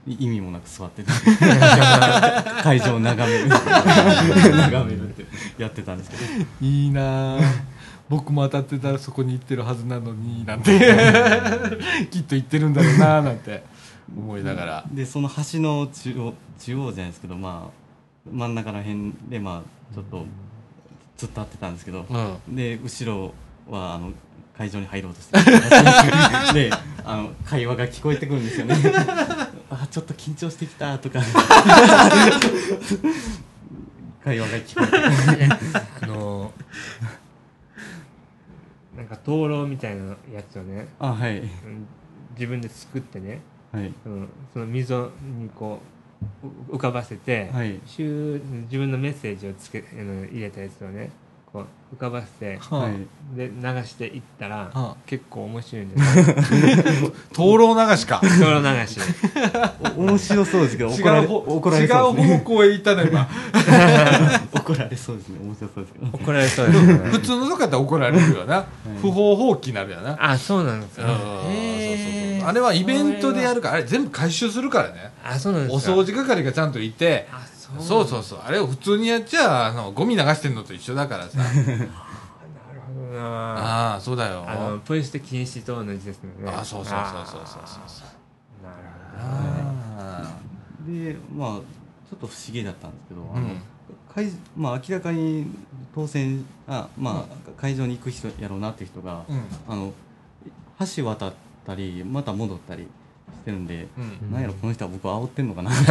[0.07, 1.11] い意味もなく座ってて
[2.62, 3.49] 会場を眺める。
[3.53, 5.26] 眺めるって
[5.59, 6.22] やってたんですけど。
[6.62, 7.41] いいなあ
[8.09, 10.78] 僕も当たってたらそこに行ってるはずなのになんて。
[12.11, 13.62] きっと行ってるんだろうななんて
[14.16, 14.84] 思いながら。
[14.91, 17.80] でその橋の中央中央じゃないですけどまあ
[18.26, 20.18] 真ん中ら辺でまあちょっと
[21.16, 22.18] 突っ立ってたんですけど、う
[22.50, 22.56] ん。
[22.56, 23.34] で後ろ
[23.70, 24.12] はあの
[24.56, 25.38] 会場に入ろうとして
[26.52, 26.70] で
[27.04, 28.74] あの会話が聞こえてくるんですよね。
[29.70, 31.20] あちょっと緊張してきたとか。
[34.22, 35.48] 会話が聞こえてくる。
[36.02, 36.52] あの
[38.96, 41.38] なんか灯籠みたいなやつをねあはい。
[41.38, 41.86] うん
[42.34, 43.40] 自分で作ってね
[43.72, 43.92] はい。
[44.02, 45.99] そのその溝にこうう
[46.70, 47.80] 浮かばせて、はい。
[47.86, 51.10] 自分のメッセージをつけあの入れたやつをね
[51.52, 53.36] こう浮かばせてはい。
[53.36, 56.18] で流していったら、は結構面白いんです
[57.04, 57.12] よ。
[57.34, 58.20] 灯籠流しか。
[58.22, 59.00] 灯籠流し。
[59.96, 62.38] お 面白そうですけど違怒られう方怒ら違うれそうですね。
[62.38, 63.28] 方向へ行ったね今。
[64.54, 65.38] 怒られそうですね。
[65.42, 66.06] 面白そうですけど。
[66.12, 67.10] 怒られそうですよね。
[67.10, 68.64] 普通のとこやったら怒られるよな、
[69.00, 70.16] 不法放棄になるよな。
[70.20, 71.06] あそうなんですうん。
[71.06, 75.12] かそうそうへーあれはイベントでやるからあれ全部回収するからね。
[75.24, 75.93] あそうなんでおすか。
[75.93, 77.47] 掃除係がちゃんといてあ
[77.78, 78.41] そうそうそうそう。
[78.45, 81.38] あれを普通にやっちゃあのゴミ流してんのと一緒だからさ。
[81.38, 81.88] なる
[82.86, 83.93] ほどな。
[83.93, 84.45] ああそうだよ。
[84.47, 86.30] あのポイ捨て禁止と同じですね。
[86.47, 88.64] あそうそうそうそうそうそうそう。
[88.64, 88.76] なる
[89.18, 90.36] ほどねあ
[90.86, 93.62] でまあちょっと不思議だったんですけど、あのうん。
[94.12, 95.47] 会まあ、明らかに
[95.95, 99.43] 当選あ、まあ会場に行く人やろうなっていう人が、ーうん。
[99.68, 99.93] あの
[100.97, 101.32] 橋渡っ
[101.70, 102.88] たりまた戻ったりし
[103.44, 104.32] てるんで、うん。
[104.32, 105.70] なんやろこの人は僕を煽ってんのかな。
[105.70, 105.76] も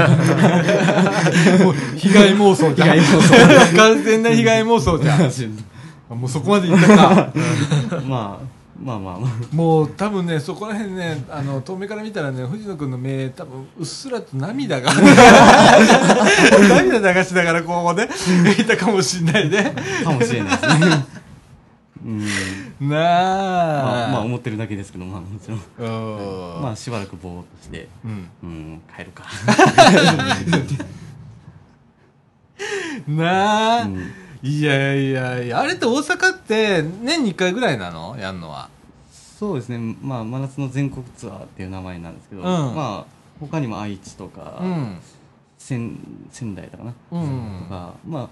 [1.71, 2.99] う被害妄想じゃん。
[2.99, 5.21] 被害妄完全な被害妄想じゃん。
[6.19, 7.34] もうそこまでいったか。
[8.07, 9.55] まあまあまあまあ。
[9.55, 14.91] もう多分ねそこら辺ねあの遠目から見たらね藤野君の目多分うっすらと涙が。
[16.69, 18.09] 涙流しながらここで
[18.59, 19.73] いたかもしんないね。
[20.03, 20.88] かもしれないですね。
[20.88, 21.19] うん
[22.02, 23.84] なあ。
[23.84, 25.60] まあ、まあ思ってるだけですけどまあもちろん。
[25.78, 26.62] うん。
[26.62, 28.30] まあしばらくぼーっとしてうん。
[28.43, 29.26] うん帰るか、
[33.08, 34.12] なあ、うん。
[34.41, 35.60] いやいやいや。
[35.60, 38.18] あれって大阪って年に1回ぐらいなの？
[38.18, 38.70] やんのは。
[39.12, 39.95] そうですね。
[40.02, 42.47] まあ真夏の全国ツアーっていう名前なんですけど、うん。
[42.47, 44.97] まあ他にも愛知とか、うん。
[45.58, 45.97] 仙
[46.32, 47.60] 仙台だかな、うん。
[47.64, 48.30] とかまあ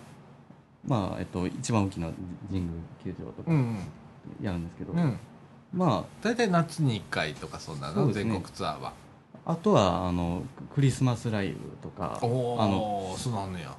[0.87, 2.07] まあえっと一番大きな
[2.49, 2.71] 神宮
[3.03, 3.77] 球場とかうん
[4.41, 5.19] やるんですけど、うん。
[5.73, 8.13] ま大体夏に1回とかそんなの、ね。
[8.13, 8.93] 全国ツアーは。
[9.45, 10.41] ああとはあの
[10.73, 13.75] クリスマスライブとかおあのおそうなんのや。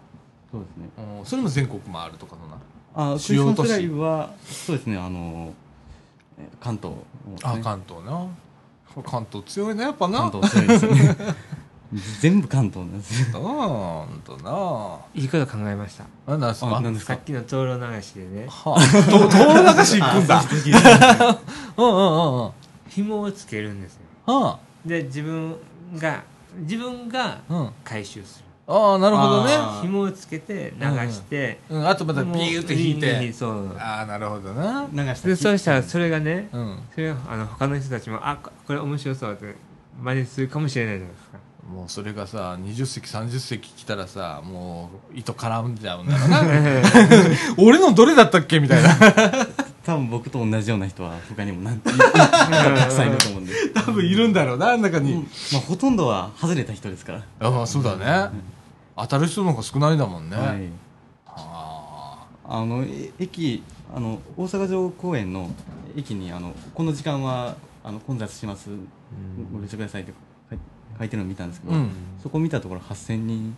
[0.51, 0.89] そうですね。
[1.19, 2.59] うんそれも全国回るとかのな？
[2.95, 5.53] あク主要マスライブはそうですねあの
[6.39, 7.03] え関東ね。
[7.43, 8.27] あ関東な。
[9.05, 10.31] 関東強いねやっぱな。
[10.31, 11.17] 関東強いですね
[12.21, 13.39] 全部関東なんですよ。
[13.41, 14.99] うんほんとな。
[15.15, 16.05] いいこと考えました。
[16.27, 16.77] あなんすか？
[16.77, 17.15] あ何ですか？
[17.15, 18.47] さっきの灯籠流しでね。
[18.47, 19.11] はあ。
[19.11, 20.43] と遠流し行くんだ。
[21.79, 22.01] うんうんう
[22.41, 22.51] んうん。
[22.89, 24.01] 紐をつけるんですよ。
[24.27, 25.57] はで自分
[25.97, 26.23] が
[26.59, 27.71] 自分があうん。
[27.83, 28.45] 回収する。
[28.71, 29.55] ああなるほどね。
[29.55, 29.81] あー。
[29.81, 33.33] 紐をつけて流して、うんあとまたビューって引いて。
[33.33, 33.77] そう。
[33.79, 34.87] ああなるほどな。
[34.93, 36.79] 流したでそうしたらそれがねうん。
[36.95, 39.55] それがあの他の人たちもあここれ面白そうって
[40.03, 41.39] 真似するかもしれないじゃないですか
[41.73, 46.43] もうそれがさ20席30席来たらさもう糸絡んじゃうんだろうな。
[47.59, 48.97] 俺のどれだったっけみたいな。
[49.89, 55.15] 多分僕と同じような人は他にも何たくさんいると思うんで、多分いるんだろうな中に、
[55.51, 58.31] まあ、ほとんどは外れた人ですから、ああそうだね、
[58.99, 60.69] 当たる人の方が少ないだもんね、はい、
[61.27, 63.63] ああのえ駅
[63.95, 65.51] あの大阪城公園の
[65.97, 68.69] 駅にあのこの時間はあの混雑します、
[69.51, 70.13] ご了承くださいって
[70.99, 71.91] 書いてるのを見たんですけど、うん。
[72.23, 73.57] そこ見たところ8000人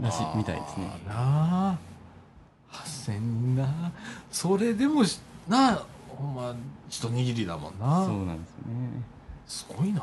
[0.00, 0.86] らしいみたいですね。
[1.06, 1.14] な
[1.70, 1.78] あ。
[2.70, 3.92] 8000人な
[4.30, 6.54] それでもしなあほんま
[6.88, 8.04] 一握りだもんな。
[8.04, 9.02] そうなんですよね。
[9.46, 10.02] すごいな。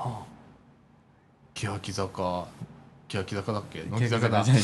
[1.54, 2.48] 欅坂。
[3.08, 3.84] 欅坂だっけ？
[3.90, 4.44] 乃木坂だ。
[4.44, 4.62] 乃木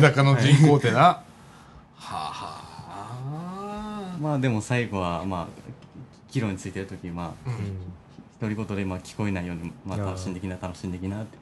[0.00, 1.22] 坂の人口ってな、は
[1.98, 2.60] あは
[4.14, 4.18] あ。
[4.18, 5.46] まあでも最後はまあ
[6.30, 7.54] 岐路についてる時まあうん
[8.46, 11.38] 独り言でまあ聞こえないようにまあ楽しんできな楽しんできなって。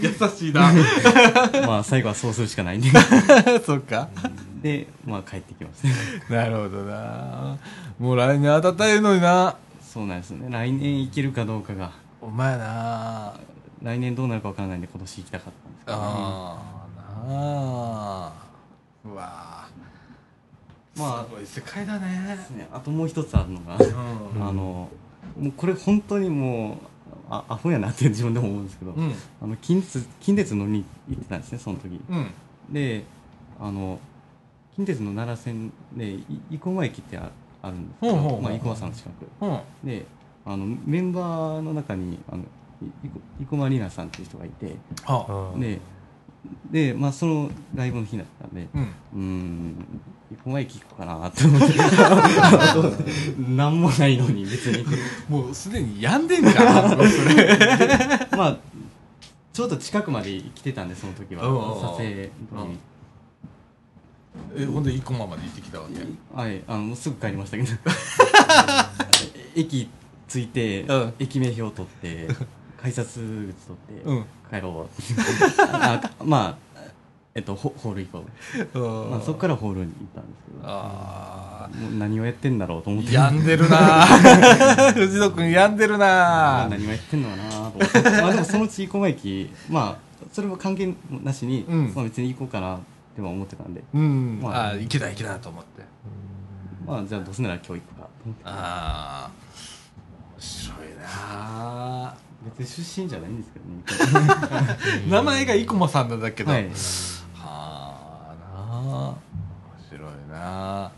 [0.00, 0.72] 優しいな
[1.66, 2.78] まあ最後はそうするしかない。
[2.78, 2.90] ん で
[3.64, 4.08] そっか。
[4.62, 5.82] でまあ帰ってきまし
[6.28, 7.56] たなるほどな。
[7.98, 9.56] もう来年当たったらええのにな。
[9.82, 10.46] そうなんですね。
[10.48, 11.90] 来年行けるかどうかが。
[12.20, 13.34] お前な。
[13.82, 16.58] 来年どうなるかわからないんで今年行きたかったんですけど、ね、あ
[17.26, 18.32] あなあ
[19.04, 19.63] うわ
[20.96, 22.38] まあすごい世界だね。
[22.56, 22.68] ね。
[22.72, 24.48] あともう一つあるのが、うん。
[24.48, 24.88] あのも
[25.48, 26.76] うこれ本当にもう
[27.28, 29.12] あアホやなって自分でも思うんですけど、うん。
[29.42, 32.00] あの近鉄近鉄乗りに行ってたんですねその時。
[32.08, 32.30] うん。
[32.70, 33.04] で
[33.60, 33.98] あの
[34.76, 37.30] 近鉄の奈良線でい生駒駅ってあ
[37.62, 39.44] あるんですけどほうほうほうまあ、生駒さんの近く。
[39.44, 39.60] うん。
[39.84, 40.06] で
[40.46, 42.44] あのメンバーの中にあの
[43.40, 44.76] 生駒里奈さんっていう人がいて
[45.58, 45.80] で
[46.70, 48.82] で、まあ、そのライブの日だったんでうん。
[48.82, 49.86] うーん。
[50.30, 51.74] 生駒駅行こうかなって思って。
[53.48, 54.84] 何もないのに別に。
[55.28, 56.96] もうすでに病んでんじゃんそ
[57.28, 57.58] れ。
[58.36, 58.58] まあ
[59.52, 61.42] ちょっと近くまで来てたんでその時は。
[61.44, 62.78] 撮影の時に。
[64.56, 66.00] えほんで生駒まで行ってきたわけ？
[66.34, 67.68] はいあのすぐ帰りましたけど。
[69.54, 69.88] 駅
[70.28, 71.14] 着いて、うん。
[71.20, 72.28] 駅名表取って
[72.84, 73.48] 改札口取
[73.96, 74.24] って、うん。
[74.50, 74.88] 帰ろう。
[75.72, 76.82] あまあ
[77.34, 78.24] えっとホホール行こ
[78.74, 80.58] う、まあ、そこからホールに行ったんですけど。
[80.64, 83.14] あもう何をやってんだろうと思って。
[83.14, 84.04] 病んでるな
[84.92, 88.02] 藤野君病んでるな何をやってんのかなと思って。
[88.02, 91.92] まあでもそのうち生駒駅まあそれは関係なしに、うん。
[91.94, 92.78] まあ、別に行こうかなっ
[93.16, 93.82] ては思ってたんで。
[93.94, 94.40] うん。
[94.42, 95.82] まああいけないいけないと思って。
[96.86, 98.42] まあじゃあどうせなら今日行くかと思って。
[98.44, 99.30] ああ
[100.34, 102.14] 面白いな
[102.58, 104.28] 別に出身じゃないんですけどね。
[105.08, 106.68] 名前が生駒さんなんだけど、はい。
[107.34, 109.14] はあ
[109.90, 110.92] 面白いな。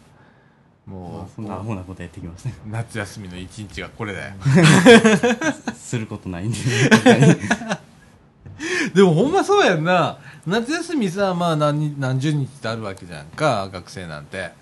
[0.86, 2.54] まもうあそんなアホなことやってきますね。
[2.66, 4.34] 夏休みの一日がこれだよ。
[5.76, 6.58] することないんで。
[8.94, 10.18] でもほんまそうやんな。
[10.46, 14.52] 夏休みさまあ何日何十日ってあるわけじゃんか学生なんて。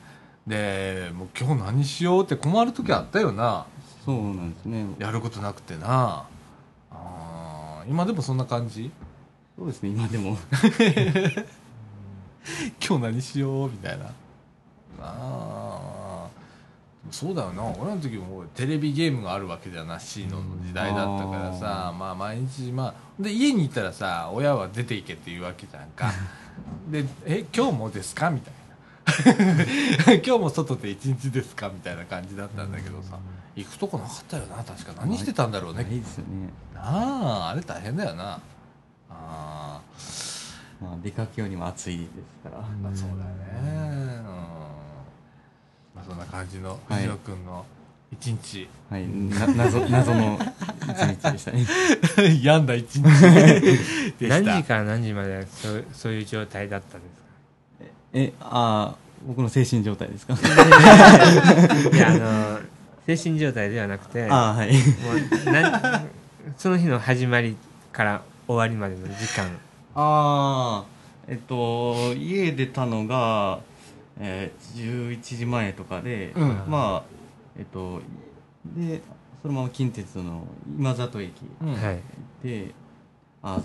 [0.47, 3.64] でもう今日何しようって困る時あったよな。
[4.05, 4.87] そうなんですね。
[4.99, 6.24] やることなくてな
[7.89, 8.91] 今でもそんな感じ？
[9.59, 10.37] そうですね今でも。
[12.87, 13.70] 今日何しよう？
[13.70, 14.05] みたいな。
[14.05, 14.11] な
[15.01, 16.26] あ
[17.11, 17.62] そうだよな。
[17.78, 26.11] 俺の時もテレビゲームがあるわけじゃなしの時代だったからさ、まあ毎日まあで家に行ったらさ親は出て行けって言うわけじゃんか。
[26.91, 28.59] で「え今日もですか?」みたいな
[30.25, 33.19] 「今日も外で一日ですか?」みたいな感じだったんだけどさ。
[33.57, 34.93] 行くとこなかったよな確か。
[35.01, 35.87] 何してたんだろうね。
[35.89, 36.49] いいですよね。
[36.75, 38.41] なああれ大変だよな。
[39.09, 39.81] あ
[40.81, 42.11] まあ出かけようにも暑いです
[42.43, 42.59] から。
[42.59, 43.63] あ、まあ、そうだよね。
[43.63, 44.25] うん。
[45.95, 47.03] まあそんな感じのはい。
[47.03, 47.65] 藤野くんの
[48.13, 49.07] 一日、はい。
[49.09, 50.39] な謎謎の
[50.83, 51.67] 一日でしたね。
[52.43, 53.03] 病んだ一日。
[53.05, 54.41] でした。
[54.41, 57.24] 何時から何時までそうそういう状態だったんです
[58.15, 58.97] えああ
[59.27, 60.35] 僕の精神状態ですか？
[60.35, 60.41] か
[61.93, 62.61] いやあの
[63.07, 64.73] 精神状態ではなくてああはい。
[64.73, 64.81] もう
[66.57, 67.57] その日の始まり
[67.93, 69.47] から終わりまでの時間。
[69.95, 70.85] ああ
[71.29, 73.61] えっと家出たのが、
[74.21, 76.49] えー、11時前とかで、うん。
[76.69, 77.11] まあ
[77.59, 78.01] えっと
[78.77, 79.01] で
[79.43, 80.47] そのまま近鉄の
[80.79, 81.75] 今里駅うん。
[81.75, 82.01] はい。
[82.47, 82.71] で
[83.43, 83.61] あ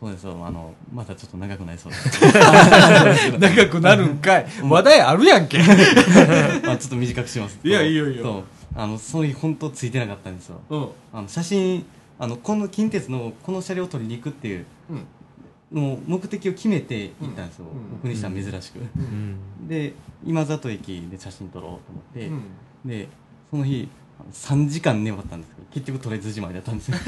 [0.00, 0.28] そそうです。
[0.28, 1.92] あのまだちょっと長くなりそう。
[1.92, 1.98] で
[3.18, 4.46] す長くなるんかい。
[4.62, 5.58] 話題あるやんけ。
[6.68, 7.58] あちょっと短くします。
[7.64, 8.22] いやいいよいいよ。
[8.24, 8.42] そう。
[8.80, 10.60] あのその日本当ついてなかったんですよ。
[10.70, 10.88] うん。
[11.12, 11.84] あの写真
[12.18, 15.80] あのこの近鉄のこの車両を撮りに行くっていううん。
[15.80, 17.90] のを目的を決めて行ったんですよ、うん。
[18.02, 19.36] 僕にしたら珍しく、うん。
[19.68, 19.92] で
[20.24, 22.42] 今里駅で写真撮ろうと思って、うん。
[22.88, 23.08] で
[23.50, 23.88] その日
[24.18, 26.96] あの3時間粘ったんですけど結局撮れずじまいだったんですよ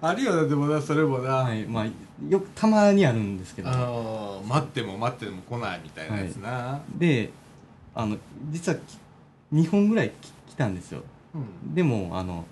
[0.00, 1.86] あるよなでもなそれもな、はいまあ
[2.28, 3.70] よくたまにあるんですけど。
[3.70, 7.30] あのー待っても待っても来ないみたいなやつな、で
[7.94, 8.16] あの
[8.50, 8.78] 実は
[9.52, 11.02] 2本ぐらいき来たんですよ。
[11.34, 11.74] うん。
[11.74, 12.44] でもあの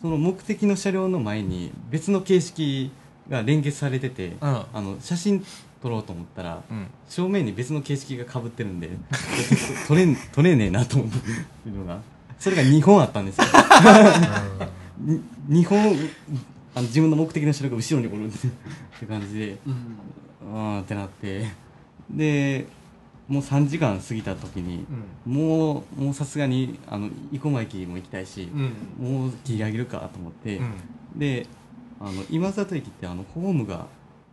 [0.00, 2.92] その目的の車両の前に別の形式
[3.28, 4.36] が連結されてて、うん。
[4.40, 5.44] あの写真
[5.82, 6.86] 撮ろうと思ったらうん。
[7.08, 8.88] 正面に別の形式がかぶってるんで
[9.86, 12.00] 撮れん撮れねえなと思っていうのが。
[12.38, 13.44] それが2本あったんですよ。
[14.98, 15.22] に
[15.62, 15.96] 2本
[16.74, 18.30] あの自分の目的の車両が後ろにおるっ
[19.00, 19.98] て感じでうん。
[20.52, 21.46] うーんってなって
[22.10, 22.66] で
[23.28, 24.84] もう3時間過ぎた時に、
[25.24, 29.22] もうもうさすがにあの生駒駅も行きたいし、うん。
[29.22, 30.74] もう切り上げるかと思って、うん
[31.16, 31.46] で
[32.00, 33.86] あの今里駅ってあのホームが、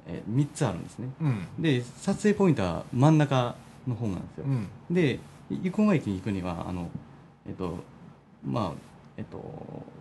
[0.08, 1.08] え3つあるんですね。
[1.22, 1.48] うん。
[1.58, 3.56] で撮影ポイントは真ん中
[3.88, 4.68] の方なんですよ、うん。
[4.94, 5.20] で
[5.50, 6.90] 生駒駅に行くにはあの
[7.48, 7.78] えっと
[8.46, 8.72] まあ
[9.16, 9.38] えっと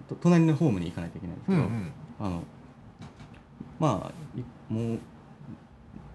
[0.08, 2.42] と隣のホームに行かないといけないんですけど、うんあの
[3.78, 4.42] まあい
[4.72, 4.98] もう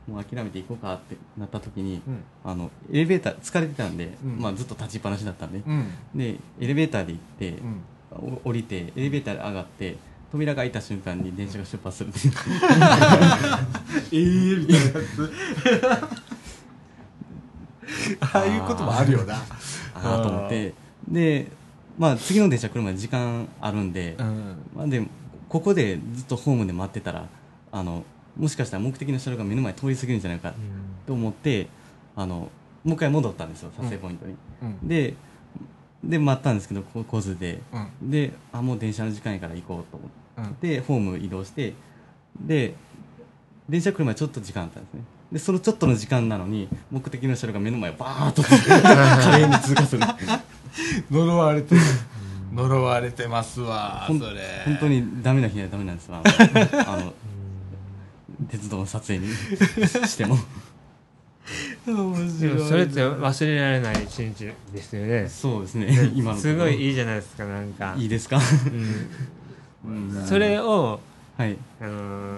[0.07, 2.23] もう諦めて行こうかってなった時に、うん。
[2.43, 4.39] あのエレベーター疲れてたんで、うん。
[4.39, 5.87] まあ、ずっと立ちっぱなしだったんで、うん。
[6.13, 7.55] でエレベーターで行って、
[8.43, 9.97] 降りてエレベーターで上がって
[10.31, 12.33] 扉が開いた瞬間に電車が出発するっていう。
[14.11, 15.89] ええみたいな。
[15.89, 15.97] や
[17.87, 19.35] つああいうこともあるよな。
[19.35, 19.41] あ
[19.95, 20.73] あと思って。
[21.07, 21.51] で
[21.97, 24.55] まあ次の電車来るまで時間あるんで、うん。
[24.75, 25.07] まあ、でも
[25.55, 27.29] ここでずっとホームで待ってたら
[27.71, 28.03] あの
[28.35, 30.53] もしかしたら目的の車両が目の前通り過ぎるんじゃないか
[31.07, 31.67] と思って
[32.13, 32.49] あの
[32.83, 34.85] もう一回戻ったんですよ撮影ポイントに、うん。
[34.85, 35.13] で
[36.03, 37.61] で待ったんですけどこ交通で。
[38.01, 38.11] うん。
[38.11, 40.43] であもう電車の時間やから行こうと思うん。
[40.43, 41.73] ってホーム移動して
[42.37, 42.75] で
[43.69, 45.03] 電車来る前ちょっと時間あったんですね。
[45.31, 50.03] でそのちょっとの時間なのに目的の車両が目の前をバーッと 華麗に通過する
[51.09, 51.81] 呪われてる
[52.55, 54.19] 呪われてますわそれ。
[54.65, 56.21] 本当にダメな日はダメなんですわ。
[56.87, 57.13] あの
[58.49, 59.33] 鉄道の撮影に。
[60.07, 60.37] しても。
[61.85, 65.27] 面でもそれって忘れられない一日ですよね。
[65.29, 66.11] そうですね。
[66.15, 67.93] 今のすごいいいじゃないですかなんか。
[67.97, 68.39] いいですか？
[69.85, 70.25] うん。
[70.25, 70.99] それを
[71.37, 71.57] はい。
[71.81, 72.37] あの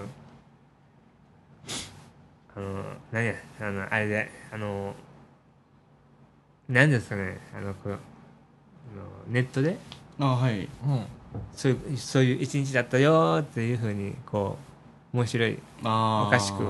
[2.56, 4.94] あのー何やあのあれであのー
[6.68, 7.98] 何ですかねあのこうあの
[9.28, 9.78] ネットで
[10.20, 10.60] あはい。
[10.60, 10.68] うん。
[11.52, 14.56] そういうそういう一日だったよーっていうふうにこ
[15.12, 16.66] う面白いあおかしく。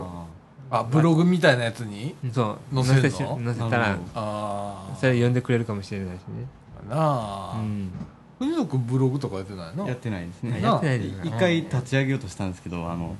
[0.70, 2.74] あブログみたいなやつにそう。
[2.84, 6.46] 載せせたらああそれ読んでくれるかもしれないしね。
[6.88, 7.54] なあ。
[7.58, 7.90] うん。
[8.38, 9.88] 藤野君ブログとかやってないの？
[9.88, 10.60] やってないですね。
[10.60, 13.14] やってないですか一回立ち上げようとしたんですけどあの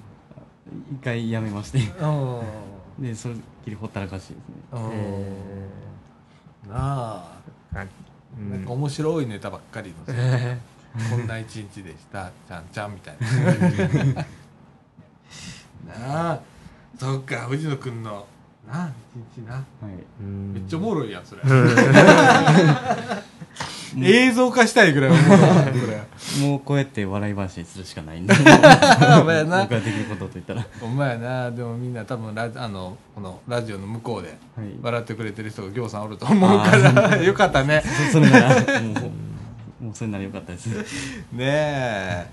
[0.93, 1.79] 一回やめまして。
[1.79, 3.03] うん。
[3.03, 4.37] でそれっきりほったらかしいですね。
[6.69, 7.39] なあ
[8.51, 10.07] なんか面白いネタばっかりの。
[10.07, 10.13] さ
[11.11, 14.27] こんな一日でしたちゃんちゃんみたいな。
[16.09, 16.41] なあ
[16.99, 18.27] そっか藤野君の。
[18.67, 18.91] なあ
[19.37, 19.55] 一日な。
[19.55, 19.65] はい。
[20.21, 20.53] うん。
[20.55, 21.43] めっちゃおもろいやんそれ
[24.03, 25.15] 映像化したいぐらいお
[26.41, 28.35] もうこうやって笑い話するしかないんで。
[29.21, 29.63] お前やな。
[29.63, 30.61] 僕ができることと言ったら。
[30.61, 31.51] はお前やな。
[31.51, 34.79] でもみんな多分ラあのこのラジオの向こうでい。
[34.83, 37.83] 笑ってくれてる人がぎょうさんおると思うから よかったね。
[38.13, 38.93] そそれならも
[39.81, 40.67] うもうそれならよかったです。
[40.69, 40.77] ね
[41.39, 42.27] え。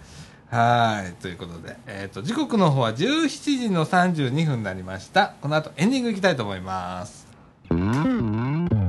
[0.49, 1.21] はい。
[1.21, 3.27] ということで、えー、と時刻の方は17
[3.59, 5.33] 時の32分になりました。
[5.41, 7.27] この後エンディングいきたいと思います。
[7.69, 8.84] はい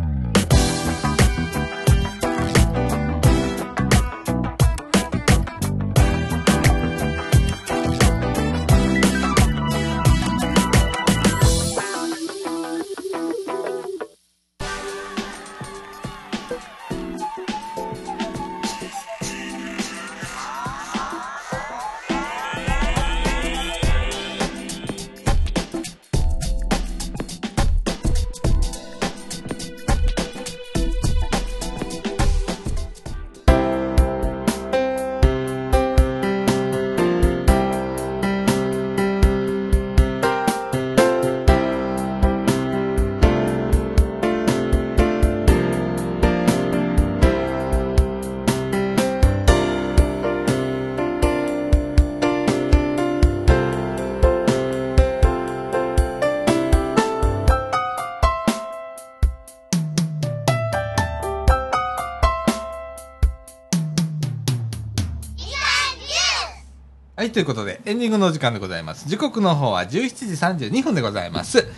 [67.37, 69.07] ということでエンディングのお時間でございます。
[69.11, 71.69] 時刻の方は17時32分でございます。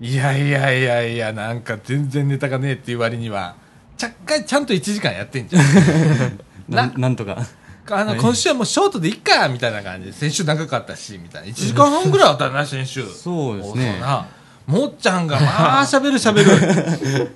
[0.00, 3.56] いやいやいやいやなんか全然ネタがねえっていう割には
[3.98, 5.62] ちゃっかりちゃんと1時間やってんじゃん。
[6.74, 7.36] ななんとか。
[7.90, 8.18] あの、はい。
[8.18, 13.04] 今週はもうショートでいっかみたいな感じで先週長かったしみたいな1時間半ぐらいあったな先週。
[13.06, 14.02] そうですね。
[14.66, 17.30] もっちゃんがまあ喋る喋る。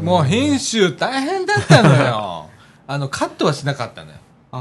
[0.02, 2.48] もう編集大変だったのよ。
[2.86, 4.16] あのカットはしなかったのよ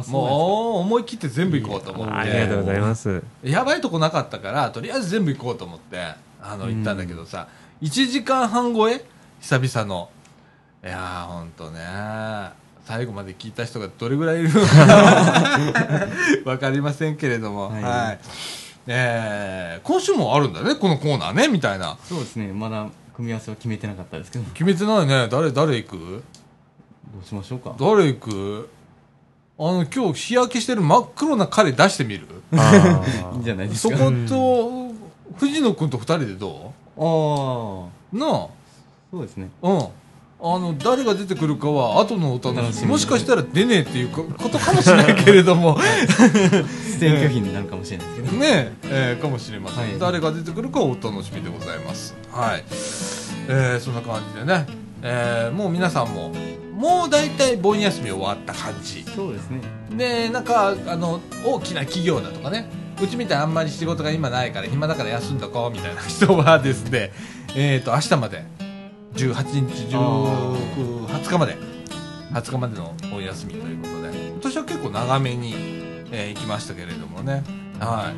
[0.08, 2.14] もう思い切って全部行こうと思って。
[2.14, 3.24] ありがとうございます。
[3.44, 5.98] やばいとこなかったからとりあえず全部行こうと思って
[6.42, 7.48] あの行ったんだけどさ、
[7.82, 9.04] 1時間半超え
[9.42, 10.10] 久々の。
[10.84, 11.80] いやーほんとね。
[12.86, 16.08] 最後まで聞いた人がどれぐらいいるのか
[16.46, 18.16] わかりませんけれども、ははい。
[18.16, 18.18] い
[18.88, 21.98] えー今週もあるんだねこのコーナーねみたいな。
[22.04, 22.52] そうですね。
[22.54, 22.86] まだ
[23.16, 24.44] 組み合わせは決めてなかったですけど。
[24.46, 25.28] ど決めてないね。
[25.32, 26.24] 誰誰行く？
[27.24, 27.74] うしましょうか。
[27.80, 28.70] 誰行く？
[29.58, 32.28] あの今日日焼けしてる真っ黒な彼出してみる？
[32.58, 33.02] あ
[33.34, 33.98] いいんじゃないですか。
[33.98, 34.92] そこと
[35.38, 38.48] 藤野君と二人でどああうなあ。
[39.12, 39.50] そうですね。
[39.62, 39.78] うん。
[40.42, 42.58] あの誰が出てくるかは後のお楽しみ。
[42.58, 42.88] 楽しみ。
[42.88, 45.78] もしかしたら出ねえっていうこことかもしれないけれども。
[47.00, 48.74] 出演拒否になるかもしれないですけどねえ。
[48.84, 50.00] えーかもしれません、はい。
[50.00, 52.14] 誰が出てくるかはお楽しみでございます。
[52.32, 52.64] はい、
[53.48, 54.68] えーそんな感じでね、
[55.02, 56.32] えーもう皆さんも
[56.76, 59.04] もう大体盆休み終わった感じ。
[59.04, 59.62] そうですね。
[59.92, 62.70] でなんかあの大きな企業だとかね。
[63.02, 67.12] うちみたいにあんまり仕事が今ないから暇だから休んどこうみたいな人はですね
[67.54, 68.46] えっ、と明日まで。
[69.16, 69.34] 18
[69.68, 71.58] 日19 20日まで。
[72.34, 74.28] 20日までのお休みということで。
[74.32, 75.54] 今年は結構長めに、
[76.12, 77.44] えー行きましたけれどもね。
[77.80, 78.12] は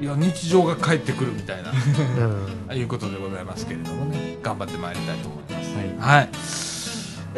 [0.00, 0.04] い。
[0.04, 1.70] いや日常が帰ってくるみたいな。
[1.70, 2.76] ー うん。
[2.76, 4.38] いうことでございますけれどもね。
[4.42, 6.06] 頑張ってまいりたいと思います。
[6.06, 6.18] はい。
[6.18, 6.75] はい。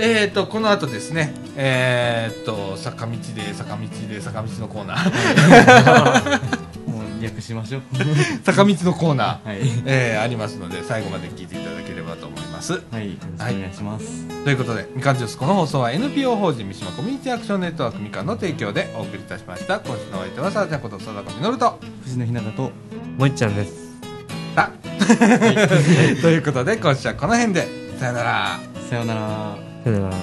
[0.00, 6.40] えー、と、この後ですね、えー、と、坂道で、坂道で、坂道のコーナー、
[6.88, 7.82] もう略しましょう。
[8.46, 9.58] 坂道のコーナー、はい。
[9.86, 12.80] えーありますので、最後まで聞いていただければと思います。
[12.92, 19.80] はいよろしくお願いします、ということで、みかんジュース、この放送は NPO 法人三島コミュニティアクションネットワークみかんの提供でお送りいたしました。
[19.80, 22.70] 今週のお相手は、さあちゃんこと、さだこみのると、藤野ひなたと
[23.16, 23.72] もいっちゃんです。
[24.54, 24.70] さ
[26.22, 27.66] ということで、今週はこの辺で、
[27.98, 28.60] さよなら。
[28.88, 30.16] さようならさよなら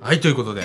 [0.00, 0.62] はい、ということで、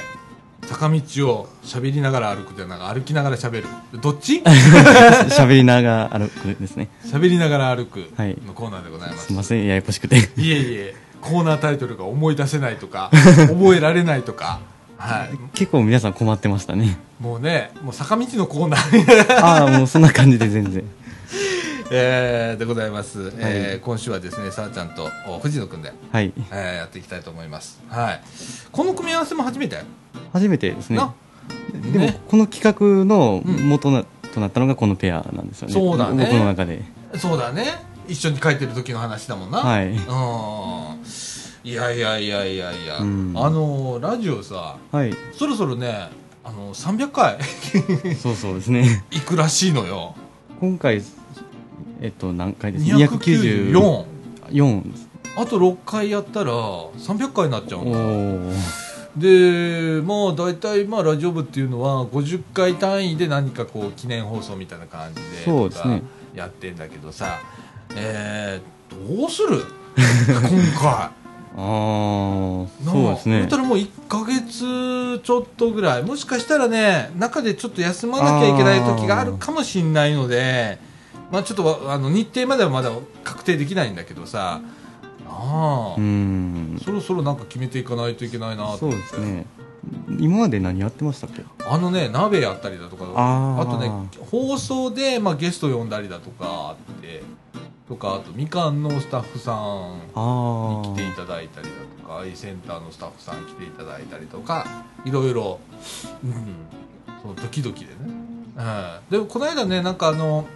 [0.63, 0.99] 坂道
[1.30, 3.68] を喋りながら歩くではなく歩きながら喋る。
[4.01, 4.41] どっち？
[5.30, 6.89] 喋りながら歩くですね。
[7.05, 8.38] 喋りながら歩くはい。
[8.45, 9.28] のコーナーでございます。
[9.28, 10.18] すいませんややこしくて。
[10.38, 10.95] いえいえ、
[11.26, 13.09] コーナータイトルが思い出せないとか、
[13.49, 14.59] 覚えられないとか、
[14.97, 15.38] はい。
[15.53, 16.97] 結構皆さん困ってましたね。
[17.19, 20.84] もうね、もう坂道のコーナー、ああもうそんな感じで全然。
[21.91, 23.32] えーでございます。
[23.38, 26.32] えー今週はですね、さあちゃんとお藤野くんで、はい。
[26.51, 27.80] えーやっていきたいと思います。
[27.89, 28.21] はい。
[28.71, 29.78] この組み合わせも初めて？
[30.34, 30.97] 初めてですね。
[30.97, 31.13] な、
[31.91, 32.19] でもね？
[32.28, 34.03] この企画の元な、
[34.34, 35.73] となったのがこのペアなんですよね。
[35.73, 36.26] そうだね。
[36.26, 36.82] 僕の中で。
[37.17, 37.65] そうだね。
[38.08, 39.60] 一緒に書いてる時の話だもんな。
[39.60, 39.88] はい。
[39.88, 39.95] うん。
[41.64, 43.34] いやいやいやいやいや、うん。
[43.36, 45.14] あのラジオさ、はい。
[45.34, 46.10] そろそろね、
[46.43, 47.38] あの300回。
[48.16, 49.03] そうそうですね。
[49.12, 50.16] いくらしいのよ。
[50.60, 51.01] 今回
[52.01, 54.06] えっと何回です？294。
[54.49, 54.84] 4
[55.38, 58.51] あと6回やったら300回になっちゃうおの。
[58.51, 58.56] ー。
[59.18, 66.03] で、まあ大体まあラジオ部っていうのは50回単位で何かこう記念放送みたいな感じでそうですね。
[66.36, 67.39] やってんだけどさ、
[67.96, 69.64] えー、どうする？
[69.98, 71.10] 今回。
[71.58, 73.48] あそうですね。
[73.48, 76.04] たらもう1か月ちょっとぐらい。
[76.04, 80.80] もしかしたらね中でちょっと休まなきゃいけない時があるかもしれないので
[81.32, 82.91] まあちょっとわあの日程まではまだ
[83.24, 84.60] 確定できないんだけどさ。
[85.30, 86.82] ああ、うん。
[86.84, 88.78] そろそろなんか決めていかないといけないなと。
[88.78, 89.46] そうですね。
[90.20, 91.43] 今まで何やってましたっけ？
[91.66, 93.72] あのね鍋やったりだとかあー。
[93.72, 93.89] とね
[94.30, 97.24] 放送で、まあ、ゲスト呼んだりだとかあって
[97.88, 100.00] とかあとみかんのスタッフさん
[100.82, 101.74] に来ていただいたりだ
[102.04, 105.60] とかアイセンターのスタッフさん来ていただいたりとかいろいろ、
[106.24, 106.56] うん、
[107.22, 107.90] その時々でね、
[108.58, 110.48] うん、でもこの間ねなんかあの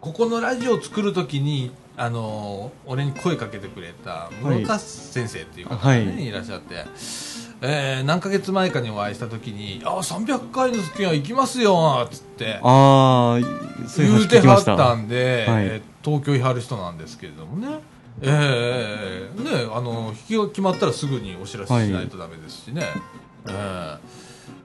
[0.00, 6.26] ここのラジオを作る時にあの俺に声かけてくれた室田先生っていう方がね、はい。
[6.26, 6.84] い、らっしゃって、
[7.60, 12.58] えー何ヶ月前かにお会いした時に「あ300回の時は行きますよ」っつって。
[12.62, 15.66] ああそういう言うてはったたんで、はい。
[15.66, 17.78] えー東京いはる人なんですけれどもね。
[18.20, 22.82] ええねあの引きが決まったらすぐにお知らせしないとダメですしね、
[23.48, 24.24] ええ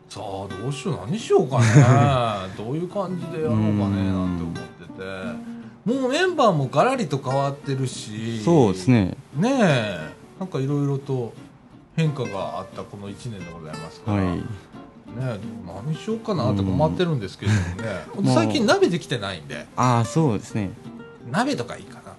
[0.09, 1.65] さあどうしよう何しようかね。
[2.57, 8.43] どういう感じでやろうかねなんて思っててもうメンバーもガラリと変わってるし。
[8.43, 9.17] そうですね。
[9.35, 9.99] ねえ。
[10.39, 11.33] なんかいろいろと
[11.95, 14.37] 変化があったこの1年でございますから、はい。
[14.37, 14.43] ね
[15.19, 15.39] え
[15.85, 18.33] 何しようかなって困ってるんですけれどもね、うん。
[18.33, 19.65] 最近鍋できてないんで。
[19.75, 20.71] ああそうですね。
[21.31, 22.15] 鍋とかいいかな。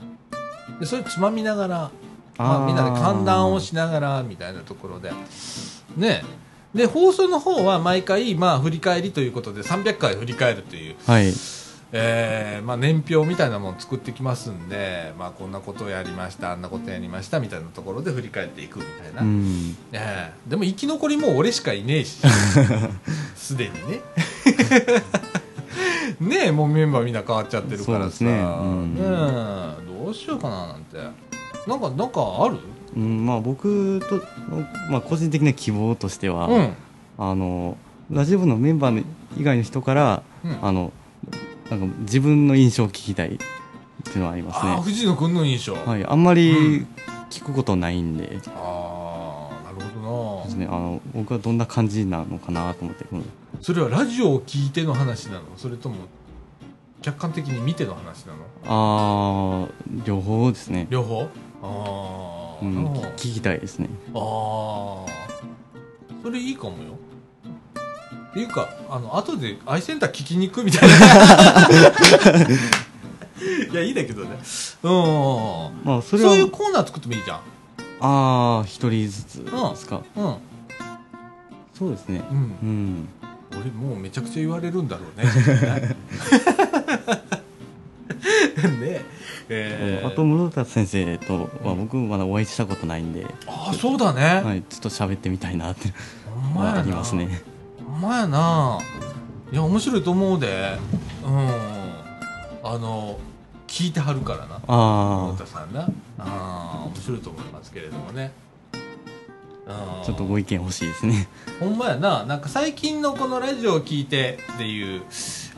[0.79, 1.91] でそれつまみながら、
[2.39, 5.13] まあ、みんなで寒暖をしながらみたいなところで。
[5.97, 6.23] ね
[6.75, 11.33] で放送の方は毎回、まあ、振り返りということで300回振り返るという、はい
[11.93, 19.77] えーまあ、年表みたいなものを作ってきますんで、まあ、こんなことをやりましたあんなことやりましたみたいなところで振り返っていくみたいな、うん。
[19.93, 22.21] ええでも生き残りもう俺しかいねえし
[23.35, 24.01] すでにね。
[26.21, 28.25] ねえもうメンバーみんな変わっちゃってるからさ。
[28.25, 29.01] ねうんね。
[29.01, 29.05] え
[30.05, 30.99] どうしようかななんて。
[31.67, 32.59] なんかなんかある？
[32.95, 34.23] うんまあ、僕との、
[34.91, 36.73] まあ、個人的な希望としては、うん。
[37.19, 37.77] あの
[38.11, 39.03] ラジオ部のメンバーの
[39.39, 40.59] 以外の人から、うん。
[40.63, 40.93] あの
[41.71, 43.39] なんか自分の印象を聞きたいっ
[44.05, 46.87] ていうのはありますああね、藤野君の印象、はい、あんまうりん。
[47.31, 50.45] 聞くことないんで,、ああなるほどな。
[50.47, 53.25] ですね、あの僕はどんな感じなのかなと思って、うん。
[53.61, 55.43] それはラジオを聞いての話なの？
[55.57, 55.95] それとも
[57.03, 58.39] 客観的に見ての話なの？
[58.65, 61.29] あー両方ですね、両方？
[61.63, 63.89] ああ、うん、あ聞聞きたいですね。
[64.13, 65.07] あ
[66.23, 66.99] それいいかもよ
[68.31, 70.97] っていうかあの後でアイセンター聞きに行くみたいな。
[73.73, 74.39] いやいいんだけどね。
[74.83, 74.91] うん。
[75.85, 76.31] まあそれは。
[76.31, 77.41] そういうコーナー作ってもいいじゃん。
[78.03, 80.37] ああ一人ずつですか、うん。
[81.75, 82.23] そうですね。
[82.31, 82.37] うん。
[82.37, 83.09] うん。
[83.61, 85.27] 俺もうめちゃくちゃ言われるんだろうね。
[88.81, 89.05] ね。
[89.49, 90.07] えー。
[90.07, 95.93] あと室田先生とは僕まだお会いしたことないんで、あそうだね、はい、ちょっと喋ってみたいなって。
[96.57, 97.43] ありますね
[98.01, 98.79] まやな。
[99.53, 100.79] いや面白いと思うで。
[101.25, 101.49] うん。
[102.63, 103.19] あの
[103.67, 104.61] 聞いてはるからな。
[104.67, 105.89] あ太田さんな
[106.19, 108.33] あー面白いと思いますけれどもね。
[110.05, 111.29] ちょっとご意見欲しいですね。
[111.61, 112.25] ほんまやな。
[112.25, 115.03] なんか最近のこのラジオを聞いてっていう、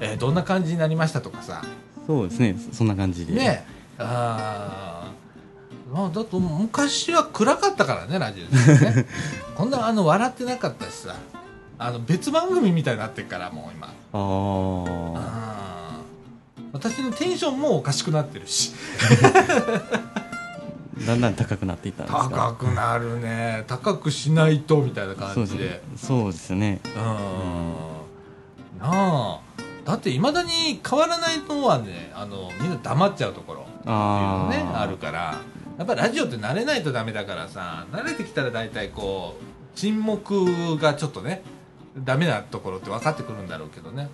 [0.01, 1.63] えーどんな感じになりましたとかさ。
[2.07, 2.57] そうですね。
[2.73, 3.33] そんな感じで。
[3.33, 3.65] ね。
[3.99, 5.93] あー。
[5.93, 9.07] まあだと昔は暗かったからねラジオね。
[9.55, 11.15] こんなあの笑ってなかったしさ
[11.85, 13.89] あの別番組みたいになってるからもう今。
[13.89, 16.01] ああ
[16.73, 18.73] 私のテンションもおかしくなってるし。
[21.07, 23.65] だんだん高くなっていったんです高かくなるね。
[23.67, 25.57] 高くしないとみたいな感じで。
[25.57, 25.81] そうですね。
[25.97, 26.81] そうですよね。
[26.85, 26.93] うん。
[28.81, 29.41] なあ。
[29.85, 33.63] だっていまだに変わらないのはねあのみんな黙っちゃうところ。
[33.63, 35.39] っていうのあねーあるから。
[35.79, 39.45] やっぱりラジオって慣れないとダメだからさ慣れてきたら大体こう
[39.79, 41.43] 沈黙がちょっとね
[41.97, 44.09] ダメなところって分かってくるんだろうけどね。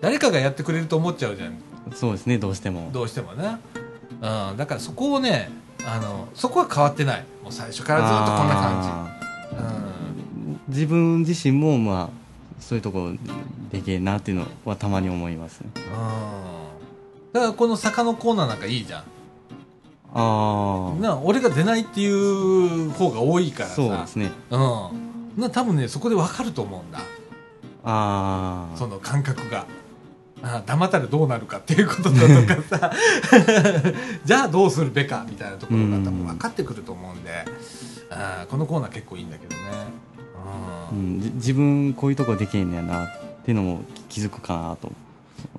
[0.00, 1.54] 誰かがやってくれると思っちゃうじゃん。
[1.94, 2.90] そうですねどうしても。
[2.92, 3.58] どうしてもね、
[4.20, 5.50] うん、だからそこをね
[5.84, 7.24] あのそこは変わってない。
[7.42, 9.16] もう最初からずっとこんな感あ
[9.50, 10.54] じ、うん。
[10.54, 12.08] ー自分自身もまあ
[12.60, 13.12] そういうとこ
[13.70, 15.70] でけえなっていうのはたまに思いますね。
[15.74, 17.32] うん。
[17.32, 19.02] だからこの坂のコーナーなんかいいじゃん。
[20.14, 23.74] ああな俺が出ないっていう方が多いからさ。
[23.76, 24.30] そうですね。
[24.50, 26.98] うんな多分ねそこで分かると思うんだ。
[27.84, 29.66] ああその感覚が。
[30.44, 32.92] あ黙ったらどうなるかっていうことだとかさ。
[34.24, 37.44] じゃあどうするべかみたいなところが多分分かってくると思うんで。
[38.10, 39.62] あーこのコーナー結構いいんだけどね。
[40.92, 43.08] ううんん、じ自分こういうとこできへんねやなっ
[43.44, 44.92] ていうのも気づくかなと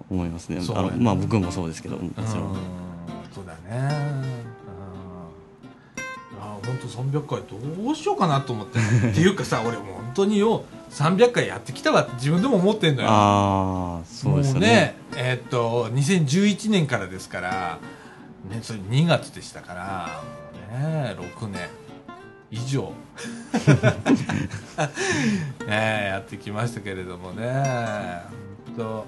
[0.10, 0.58] 思いますね。
[0.58, 0.66] ね。
[0.70, 2.52] あのまあ僕もそうですけどもちろん。
[2.52, 2.58] うん
[3.34, 4.53] そうだね
[6.66, 7.42] 本当300回
[7.86, 8.80] どうしようかなと思って。
[9.10, 13.08] っていうかさ俺もう本当によ300回やってきたわって自分でも思ってんのよ。
[13.10, 14.68] ああそうですよね。
[14.68, 17.80] ねえーっと2011年からですから、
[18.50, 20.22] ね、それ2月でしたから
[20.78, 21.62] ね6年。
[22.54, 22.94] 以上。
[25.66, 28.22] ねえやってきましたけれどもね。
[28.78, 29.06] と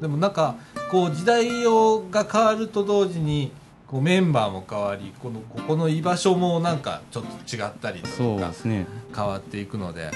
[0.00, 0.56] でもなんか
[0.90, 3.52] こう時代をが変わると同時に
[3.88, 8.86] こうメンバーも変わりこのここの居場所もなんかちょっと違ったりそうとかね。
[9.14, 10.10] 変わっていくので、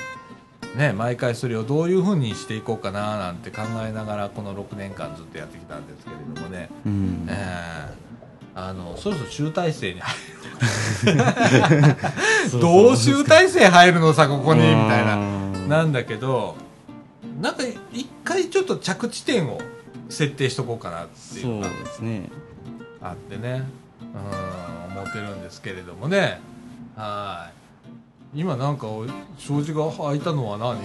[0.77, 7.27] ね、毎回それをどういうふうにしていこうかななんて考えながらこの6年間ずっとやってきたんですけれどもね、うん。
[7.29, 8.11] えー
[8.53, 10.17] あのそろそろ集大成に入
[12.51, 15.17] そるどう集大成入るのさここにみたいな。
[15.17, 16.57] ななんだけど
[17.41, 19.61] なんか一回ちょっと着地点を
[20.09, 22.29] 設定しとこうかなっていそううのがですね
[23.03, 23.65] あってね。
[24.01, 24.05] う
[24.97, 26.41] ん思ってるんですけれどもね。
[26.97, 27.51] は
[28.35, 28.41] い。
[28.41, 28.87] 今なんか
[29.39, 30.79] 障子が開いたのは何？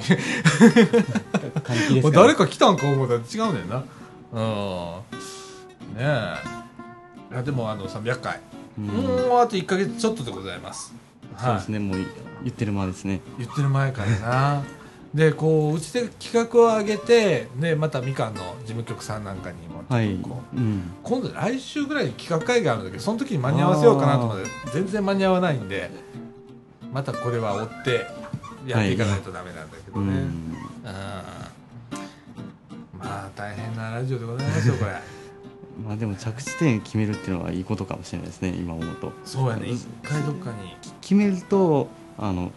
[2.11, 3.83] 誰か来たんか思うたら違うねんな。
[4.33, 4.41] うん。
[5.95, 7.33] ねえ。
[7.33, 8.39] いやでもあの300回、
[8.77, 8.85] うん。
[8.85, 8.93] も
[9.37, 10.93] うあと1か月ちょっとでございます。
[11.37, 11.79] そうですね。
[11.79, 11.97] もう
[12.43, 13.21] 言ってる間ですね。
[13.37, 14.63] 言ってる前からな
[15.15, 20.91] でこううちで企画を上げてでまたみかんの事務局さんなんかにもはいこううん。
[21.03, 25.89] 今度来週ぐらいに企画会議あるんだけどその時に間に合わせようかなと思って全然間に合わないんで
[26.91, 28.07] またこれは追って
[28.67, 30.55] やっていかないとダメなんだけどね、うんうん。
[32.99, 34.91] まあ大変なラジオでございますよこれ。
[35.85, 39.13] まあでも着地点決めるっていうのはいいことかもしれないですね今思うと。
[39.23, 39.69] そうやね。
[39.69, 40.75] 一回どっかに。
[40.99, 41.87] 決めると
[42.17, 42.51] あの、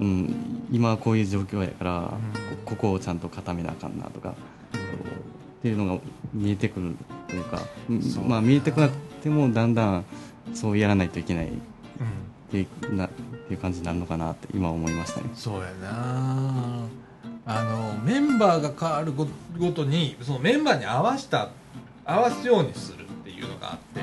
[0.00, 2.10] うん、今はこういう状況やから、んこ
[2.64, 4.34] ここをちゃんと固めなあかんなとかっ
[5.62, 6.00] ていうのが
[6.32, 6.96] 見えてくる
[7.28, 7.60] というか、
[8.26, 10.04] まあ見えてこなくてもだんだん
[10.54, 11.52] そうやらないといけないうん。
[11.52, 11.58] っ
[12.50, 15.30] ていうなっていう感じになるのかなって今思いましたね。
[15.34, 16.86] そうやな。
[17.50, 19.26] あのメンバーが変わるご
[19.58, 21.48] ごとにそのメンバーに合わした
[22.04, 24.02] 合わすようにするっていうのがあって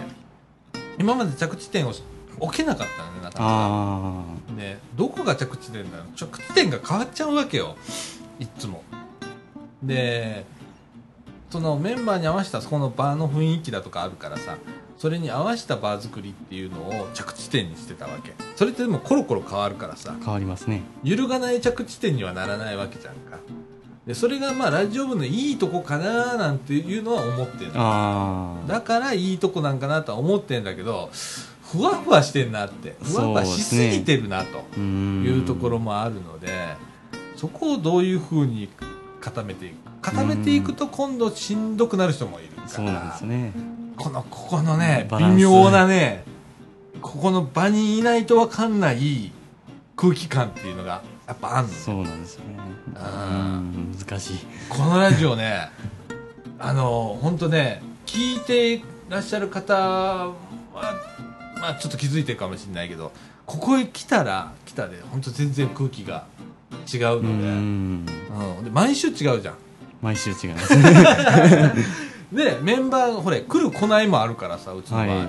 [1.00, 1.94] 今まで着地点を
[2.40, 7.76] 置けなかったのねなかなかどこが着地点だろう着地点が変わっちゃうわけよ。
[8.40, 8.84] いっつも。
[9.84, 10.46] で
[11.50, 14.58] そのメンバーに合わせたそこの場の雰囲気だとかあるからさ
[14.98, 18.34] それに合わせたバー作りっていうのを着地点にしてたわけ。
[18.56, 20.82] それってでもコロコロ変わるからさあ変わりますね。
[21.04, 23.38] 揺るがない着地点にはならないわけじゃんか。
[24.06, 31.10] でそれがまあラジオ部のいいとこかななんていうのは思ってるだからいいとこなんかなとは思ってんだけど
[31.76, 32.96] ふわふわしてんなって。
[33.02, 36.50] ふわふわしすぎてるなというところもあるので
[37.36, 38.70] そこをどういうふうに
[39.20, 42.68] 固めていく固めていくと今度しんどくなる人もいるから。
[42.68, 43.52] そうなんですね。
[43.98, 46.24] このここのね微妙なね
[47.02, 49.32] ここの場にいないと分かんない
[49.96, 52.58] 空気感っていうのがやっぱあんのそうなんですよね。
[52.96, 54.38] 難しい。
[54.70, 55.70] このラジオね
[56.60, 60.34] あの本当ね聞いていらっしゃる方は
[61.60, 63.12] まあちょっと気づいてるかもしれないけど
[63.46, 66.26] ここへ来たら来たで本当全然空気が
[66.92, 68.06] 違ううので,、ん。
[68.58, 69.56] うん、で毎週違うじゃん。
[70.02, 70.76] 毎週違います。
[70.76, 71.74] ね
[72.32, 75.28] でメンバーがほれ来る来ないもあるからさうちの場合、はい。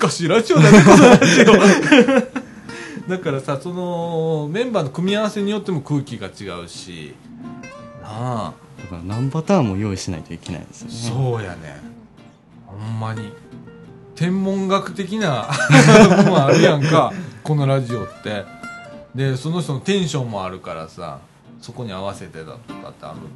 [0.00, 0.78] 難しいラジオだね
[3.08, 7.14] だからさそのメンバーの組み合わせによっても空気が違うし。
[8.02, 8.52] なあ。
[8.82, 10.94] だから何パターンも用意しないといけないですよね。
[10.94, 11.80] そうやね。
[12.66, 13.32] ほんまに
[14.14, 15.48] 天文学的な
[16.16, 17.12] 部分あるやんか。
[17.42, 18.44] このラジオって。
[19.14, 21.20] でその人のテンションもあるからさ
[21.60, 23.28] そこに合わせてだとかってあるんで。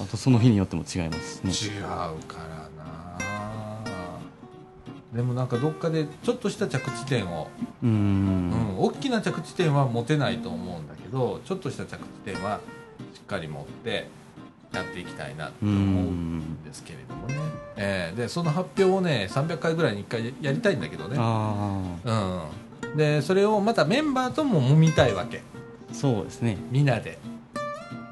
[0.00, 1.50] あとその日によっても違いますね。
[1.50, 3.00] 違うからな。
[5.12, 7.48] でもなんかどっかでちょっとした着地点を、
[7.82, 12.60] うん大きな着地点は持てないと思うんだけどちょっとした着地点は
[13.14, 14.08] しっかり持って
[14.72, 15.74] やっていきたいなと思う
[16.12, 17.34] んですけれどもね、
[17.76, 21.96] えーでその発表をね300回ぐらいに1回やりたいんだけどね、あ
[22.84, 25.38] うん、でそれをまたメンバーとも揉みたいわけ。
[25.38, 26.56] あそうですね。
[26.70, 27.18] みんなで。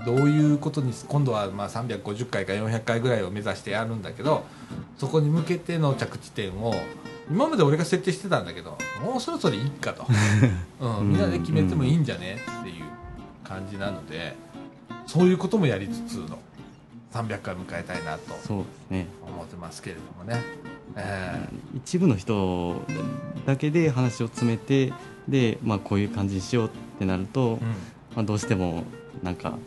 [0.07, 4.45] どういうことに今度はまあ350回か400回ぐらいを目指してやるんだけど
[4.97, 6.75] そこに向けての着地点を
[7.31, 10.07] 今まで俺が設定してたんだけどもうそろそろいいかと、
[10.81, 12.85] うん、みんなで決めてもいいんじゃねっていう
[13.45, 14.35] 感じなので
[15.07, 16.39] そういうこともやりつつの
[17.13, 19.07] 300回迎えたいなとそうですね。
[19.27, 20.43] 思ってますけれどもね、
[20.97, 22.83] え一部の人
[23.47, 24.93] だけで話を詰めて
[25.27, 27.69] で、まあ、こういう感じにしようってなると、ーうん。
[28.17, 28.85] まあ、どうしても
[29.23, 29.59] なんか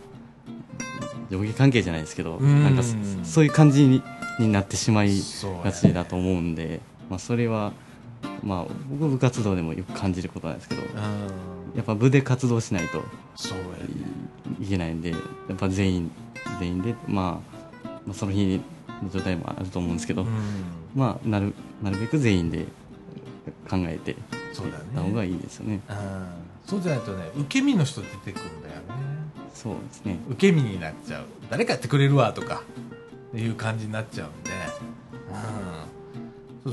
[1.30, 2.63] 上下関係じゃないですけどうん。
[2.63, 4.03] なんかそそういう感じに
[4.39, 5.19] になってしまい
[5.63, 7.73] がちだと思うんで、まあ、それは、
[8.43, 10.88] まあ、僕部活動でもよく感じることなんですけどうん。
[11.76, 13.03] やっぱ部で活動しないと
[14.59, 15.18] いけないんでや
[15.53, 16.11] っぱ全員
[16.62, 17.42] 全員で、ま
[17.84, 18.62] あ、まあその日
[19.02, 20.30] の状態もあると思うんですけど、うん。
[20.96, 22.66] まあ、なるなるべく全員で
[23.68, 24.16] 考えて
[24.54, 24.86] そうだね。
[24.94, 25.80] た方がいいですよね。
[25.90, 26.28] うん。
[26.66, 28.82] そうじゃないとね受け身の人出てくるんだよね。
[29.54, 30.20] そうですね。
[30.30, 31.26] 受け身になっちゃう。
[31.50, 32.62] 誰かやってくれるわとか
[33.30, 35.70] っていう感じになっちゃうんで、うん、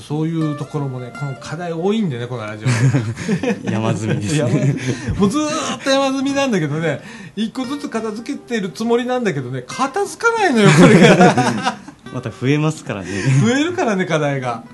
[0.01, 2.69] そういうところもねこの課題多いんでねこのラジオ。
[3.71, 4.77] 山積みです山ね
[5.19, 7.01] もうずーっと山積みなんだけどね
[7.37, 11.79] 一個ずつ片付けてるつもりなんだけどね片付かないのよこれが。
[12.13, 13.09] また増えますからね。
[13.43, 14.65] 増えるからね課題が。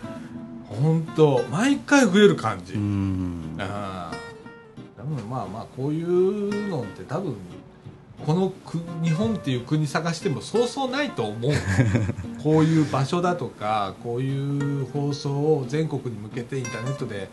[0.69, 3.57] 本当毎回増える感じ、うーん。
[3.59, 4.17] ああ
[4.97, 7.37] 多分まあまあこういうのって多分
[8.25, 11.53] このく日本っていう国探してもそうそうないと思う。
[12.43, 17.29] こういう場所だとかこういう放送を全国に向けてインターネットで、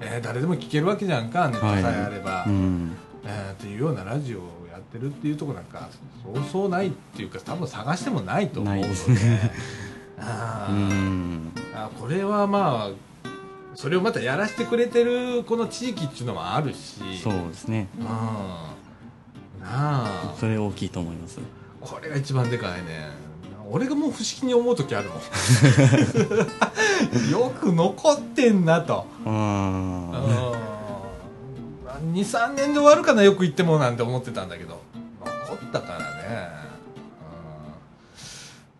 [0.00, 2.92] えー誰でも聞けるわけじゃんかネットさえあれば、うん。
[3.24, 5.88] えーっていうようなラジオをやってるっていうところなんか
[6.22, 8.88] そうそうないっていうか多分探してもないと思うので。
[8.88, 9.52] ですね。
[10.18, 10.68] あ
[11.74, 13.14] あこれはまあ
[13.74, 17.00] それをまたやらせてくれてるこの地域っていうのもあるし。
[17.22, 17.88] そうですね。
[17.98, 18.06] うん
[19.64, 20.34] なあ。
[20.38, 21.40] それ大きいと思います。
[21.80, 23.08] これが一番でかいね。
[23.70, 25.20] 俺がもう不思議に思う時あるもん。
[27.32, 29.06] よく残ってんなと。
[29.24, 30.52] あ
[32.12, 34.82] 23年で終わるかなよく言ってもなんて思ってたんだけど。
[35.24, 36.04] 残ったからね,、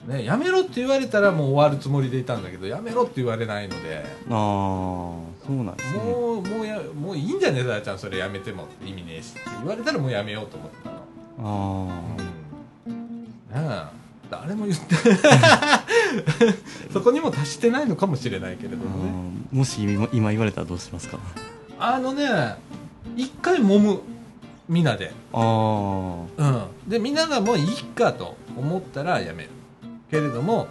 [0.09, 4.05] うん、ねやめろって言われたらもう終わるつもりでいたんだけどやめろって言われないので。
[4.28, 5.99] ーあーそうなんですね。
[5.99, 10.91] もうもうやもういいんじゃねえだちゃんそれやめてもって意味ねえしって言われたらもうやめようと思ってた。
[11.43, 11.93] の
[12.87, 13.25] あうん。
[13.25, 14.95] ねえ誰も言って
[16.93, 19.33] そこにも達してないのかもしれないけれどーもね。
[19.53, 21.19] もし今今言われたらどうしますか？
[21.79, 22.57] あのね
[23.16, 24.01] 一回揉む
[24.69, 25.12] みんなで。
[25.33, 29.51] ああうん、でみんながもういいかと思ったらやめる。
[30.11, 30.69] けれども、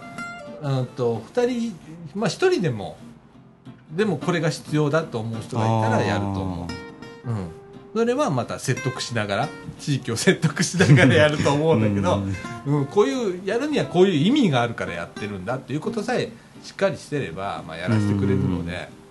[0.62, 1.78] うん、と2人、
[2.14, 2.96] まあ、1人でも
[3.96, 6.68] でもこれが必要だと思う人がいたらやると思
[7.26, 7.48] う、うん、
[7.94, 9.48] それはまた説得しながら
[9.78, 12.22] 地域を説得しながらやると思うんだけど、
[12.66, 16.30] うん、こういうやるにはこういう意味があるからやってるんだっていうことさえ
[16.62, 19.04] しっかりしてれば、まあ、やらせてくれるので。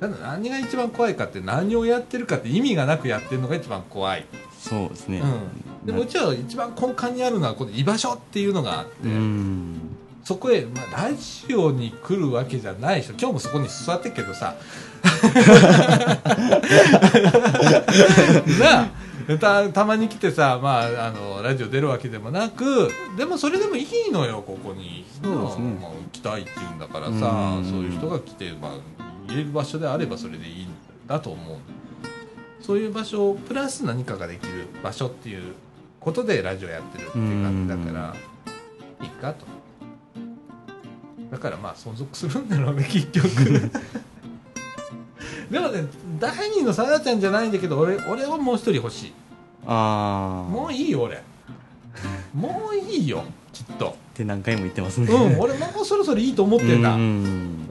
[0.00, 4.26] ただ何が一番怖いかって何をやってるかって意味がなくやってるのが一番怖い。
[4.58, 5.20] そうですね。
[5.20, 9.95] うん、でもうちは一番根幹にあるのはこの居場所っていうのがあって、うん
[10.26, 14.56] そこへ、まあ、ラジオに来るわけじゃない人今日もそこに座ってっけどさ。
[18.58, 18.90] なあ。
[19.38, 25.04] たたまに来てさ、まあ、あのラジオ出るわけでもなくでもそれでもいいのよここに。
[25.22, 25.28] ね。
[25.80, 27.12] まあ、来たいって言うんだからさ
[27.58, 27.64] うん。
[27.64, 28.72] そういう人が来て、まあ、
[29.28, 30.74] 入れる場所であればそれでいいん
[31.06, 31.56] だと思う。
[32.60, 35.52] そういう場所プラス何かができる場所っていう
[36.00, 38.16] ことでラジオやってるっていう感じだから
[39.02, 39.55] いいかと
[41.30, 43.26] だからまあ存続するんだろうね結局。
[45.50, 45.84] でもね
[46.18, 49.12] 第二のさやちゃんじゃないんだけど俺俺はもう一人欲しい。
[49.66, 51.22] ああもういいよ俺。
[52.34, 53.88] もういいよきっと。
[53.88, 55.06] って何回も言ってますね。
[55.12, 56.94] うん俺もうそろそろいいと思ってんだ。
[56.94, 57.66] ううんん。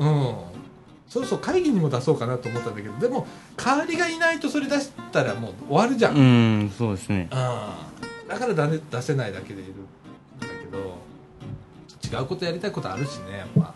[1.07, 3.25] そろそろ会議にも出そうかなと思ったんだけどでも
[3.55, 7.29] 代わりがいないとそれ出したらもう終わるじゃん、うんそうですね。
[7.31, 8.27] うん。
[8.27, 9.73] だからだ、ね、出せないだけでいる
[12.11, 13.73] 違うことやりたいことあるしねやっぱ、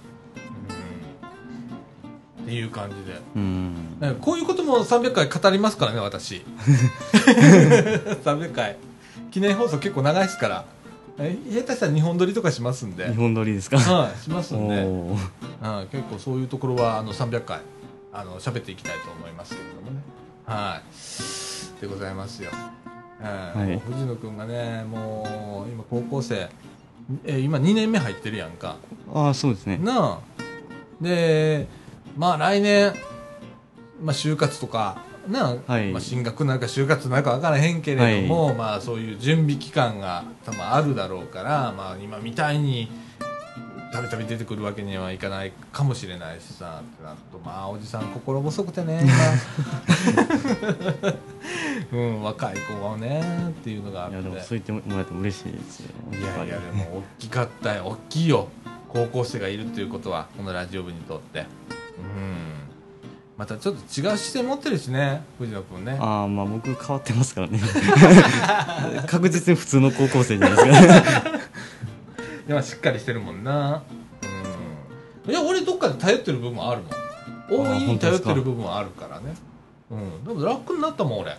[2.40, 3.20] うん、っていう感じで。
[3.36, 3.98] うん。
[4.00, 6.44] ねこういうことも300回語りますからね私。
[8.24, 8.78] 300回。
[9.32, 10.66] 記念放送結構長いですから。
[11.22, 13.10] え下手したら2本撮りとかしますんで。
[13.10, 13.78] 日本撮りですか？
[13.78, 15.16] はいしますおんで、お
[15.66, 17.60] はい、結構そういうところはあの300回
[18.14, 20.02] あの喋っていきたいと思いますけれどもね。
[20.46, 21.82] はい。
[21.82, 22.52] でございますよ、
[23.22, 23.80] はいはい。
[23.80, 26.50] 藤野君がねもう今高校生
[27.26, 28.78] え今2年目入ってるやんか。
[29.14, 29.78] ああそうですね。
[29.78, 30.40] なあ。
[31.02, 31.68] で
[32.18, 32.94] まあ来年、
[34.02, 35.92] まあ、就活とかなあ、はい。
[35.92, 42.90] まあ、進学なんか就活なんか分からへんけれども、まあそういう準備期間が多分あるだろうから、まあ、今みたいに
[43.92, 49.02] たびたび出てくるわけにはいかないかもしれないしさってなるとまあおじさん心細くてね
[51.92, 51.92] 今。
[51.92, 54.16] うん若い子はねっていうのがあって。
[54.16, 55.90] いやでもそう言ってもらえても嬉しいですよ。
[56.12, 57.86] いやいやでも大きかったよ。
[57.86, 58.48] 大きいよ。
[58.90, 61.40] 高校生がいるということはこのラジオ部にとって。
[61.40, 61.46] うん。
[63.38, 65.98] またちょっと違う視線持ってるしね藤野君ね。
[66.00, 67.60] ああまあ僕変わってますからね。
[69.08, 71.39] 確実に普通の高校生じゃないですか
[72.50, 73.84] でもしっかりしてるもんな。
[75.26, 75.32] うん。
[75.32, 76.90] いや俺どっかで頼ってる部分あるもん。
[77.68, 79.36] 大いに頼ってる部分はあるからね。
[79.92, 80.24] うん。
[80.24, 81.38] でも楽になったもん俺。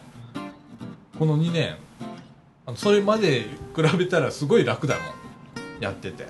[1.18, 1.74] この2年。
[2.76, 5.04] それまで比べたらすごい楽だもん。
[5.82, 6.28] やってて。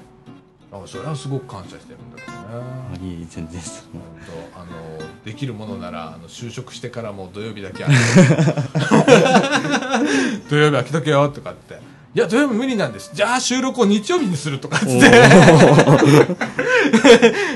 [0.87, 2.39] それはすごく感謝してるんだけどね。
[2.51, 3.87] あいい全然です
[4.57, 4.67] あの
[5.25, 7.85] できるものならあの就職してからも土曜日だけ
[10.49, 11.70] 土曜日空けとけよとかって
[12.13, 13.13] いや土曜日無理なんです。
[13.15, 14.91] じゃあ収録を日曜日にするとかっつって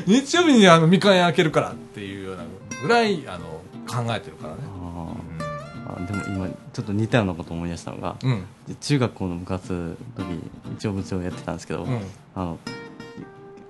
[0.07, 2.45] 日曜日にあのみかん屋開けるからっていうような
[2.81, 4.61] ぐらいあの考えてるからね。
[5.87, 8.31] あでも今ちょっと似たようなこと思い出したのがうん。
[8.31, 8.45] うん
[8.81, 9.95] 中学校の部活の
[10.25, 10.41] 時
[10.79, 12.01] 一応部長やってたんですけど、うん。
[12.35, 12.59] あの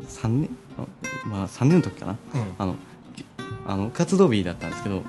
[0.06, 0.48] 3年？
[0.78, 0.82] あ
[1.26, 2.16] まあ3年の時かな。
[2.34, 2.42] うん。
[2.58, 2.76] あのき
[3.66, 5.02] あの活動日だったんですけど、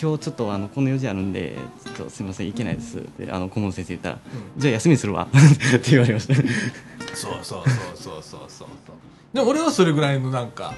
[0.00, 2.98] 今日ちょっとあのこの用事あるんでちょっとすみません行けないです。
[2.98, 4.18] ってあの顧問先生言ったら、
[4.56, 5.26] じゃあ休みにするわ。
[5.34, 6.34] って言われました。
[6.34, 6.44] そう
[7.14, 7.64] そうそうそう
[7.94, 8.68] そうそうそう。
[9.34, 10.74] で俺はそれぐらいのなんか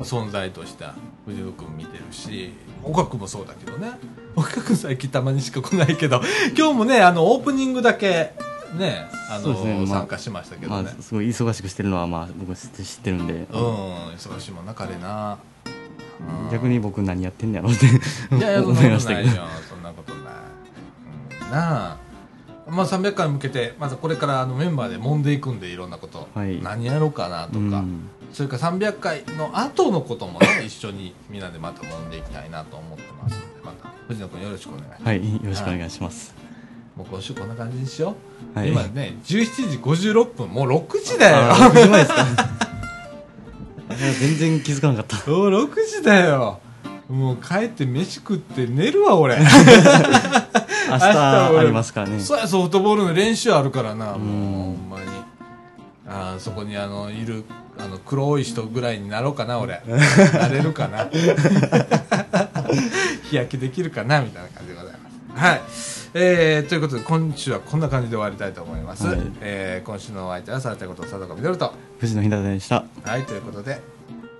[0.00, 0.84] 存在として
[1.26, 3.92] 藤野君見てるし岡君もそうだけどね。
[4.34, 6.22] 岡君最近たまにしか来ないけど
[6.56, 8.32] 今日もねあのオープニングだけ
[8.78, 9.84] ねあのね。
[9.86, 13.46] まあ参加しましたけどね、まあ、すごい忙しくしてるのはまあ僕知って知ってるんで、うん
[14.14, 15.38] 忙しいもんな彼な。
[15.66, 15.83] うん
[16.50, 17.86] 逆に僕何やってんだろうって
[18.30, 19.28] 思ないこましたけど。
[19.28, 20.22] とないよそんなことない、
[21.42, 21.96] うん、なあ。
[22.66, 26.62] まあ300回に向けてまずこれからあのメンバーで揉んでいくんでいろんなこと、はい。
[26.62, 28.08] 何やろうかなとか、うん。
[28.32, 36.34] それから300回の後のこともね一緒にみんなでまた揉んでいきたいなと思ってますのでまた藤野君よろしくお願いします、はいよろしくお願いします。
[36.96, 38.14] もう今週こんな感じにしよ
[38.54, 38.70] う、はい。
[38.70, 40.48] 今ね17時56分。
[40.48, 41.36] もう6時だよ。
[41.52, 42.26] あー6時前ですか
[43.98, 45.30] 全然気づかなかった。
[45.30, 46.60] もう6時だよ。
[47.08, 49.36] もう帰って飯食って寝るわ俺。
[50.90, 52.20] 明日俺ありますからね。
[52.20, 55.04] そうやソフトボールの練習あるからなもうほんんまに。
[56.08, 57.44] あーそこにあのいる
[57.78, 59.82] あの黒い人ぐらいになろうかな俺。
[60.34, 61.08] なれるかな。
[63.30, 64.93] 日焼けできるかなみたいな感じでございます
[65.34, 65.62] はい。
[66.14, 69.18] えー、ということで今週はこんな感じで終わりたいと思います、はい。
[69.40, 71.72] えー今週のお相手はさらたこと佐藤みどると。
[71.98, 72.84] 藤野ひなたでした。
[73.04, 73.80] はいということで、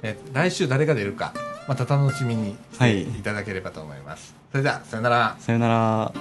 [0.03, 1.35] えー来週誰が出るか
[1.67, 3.03] また楽しみにしてはい。
[3.03, 5.37] いただければと思います、それではさよなら。
[5.41, 6.13] さよなら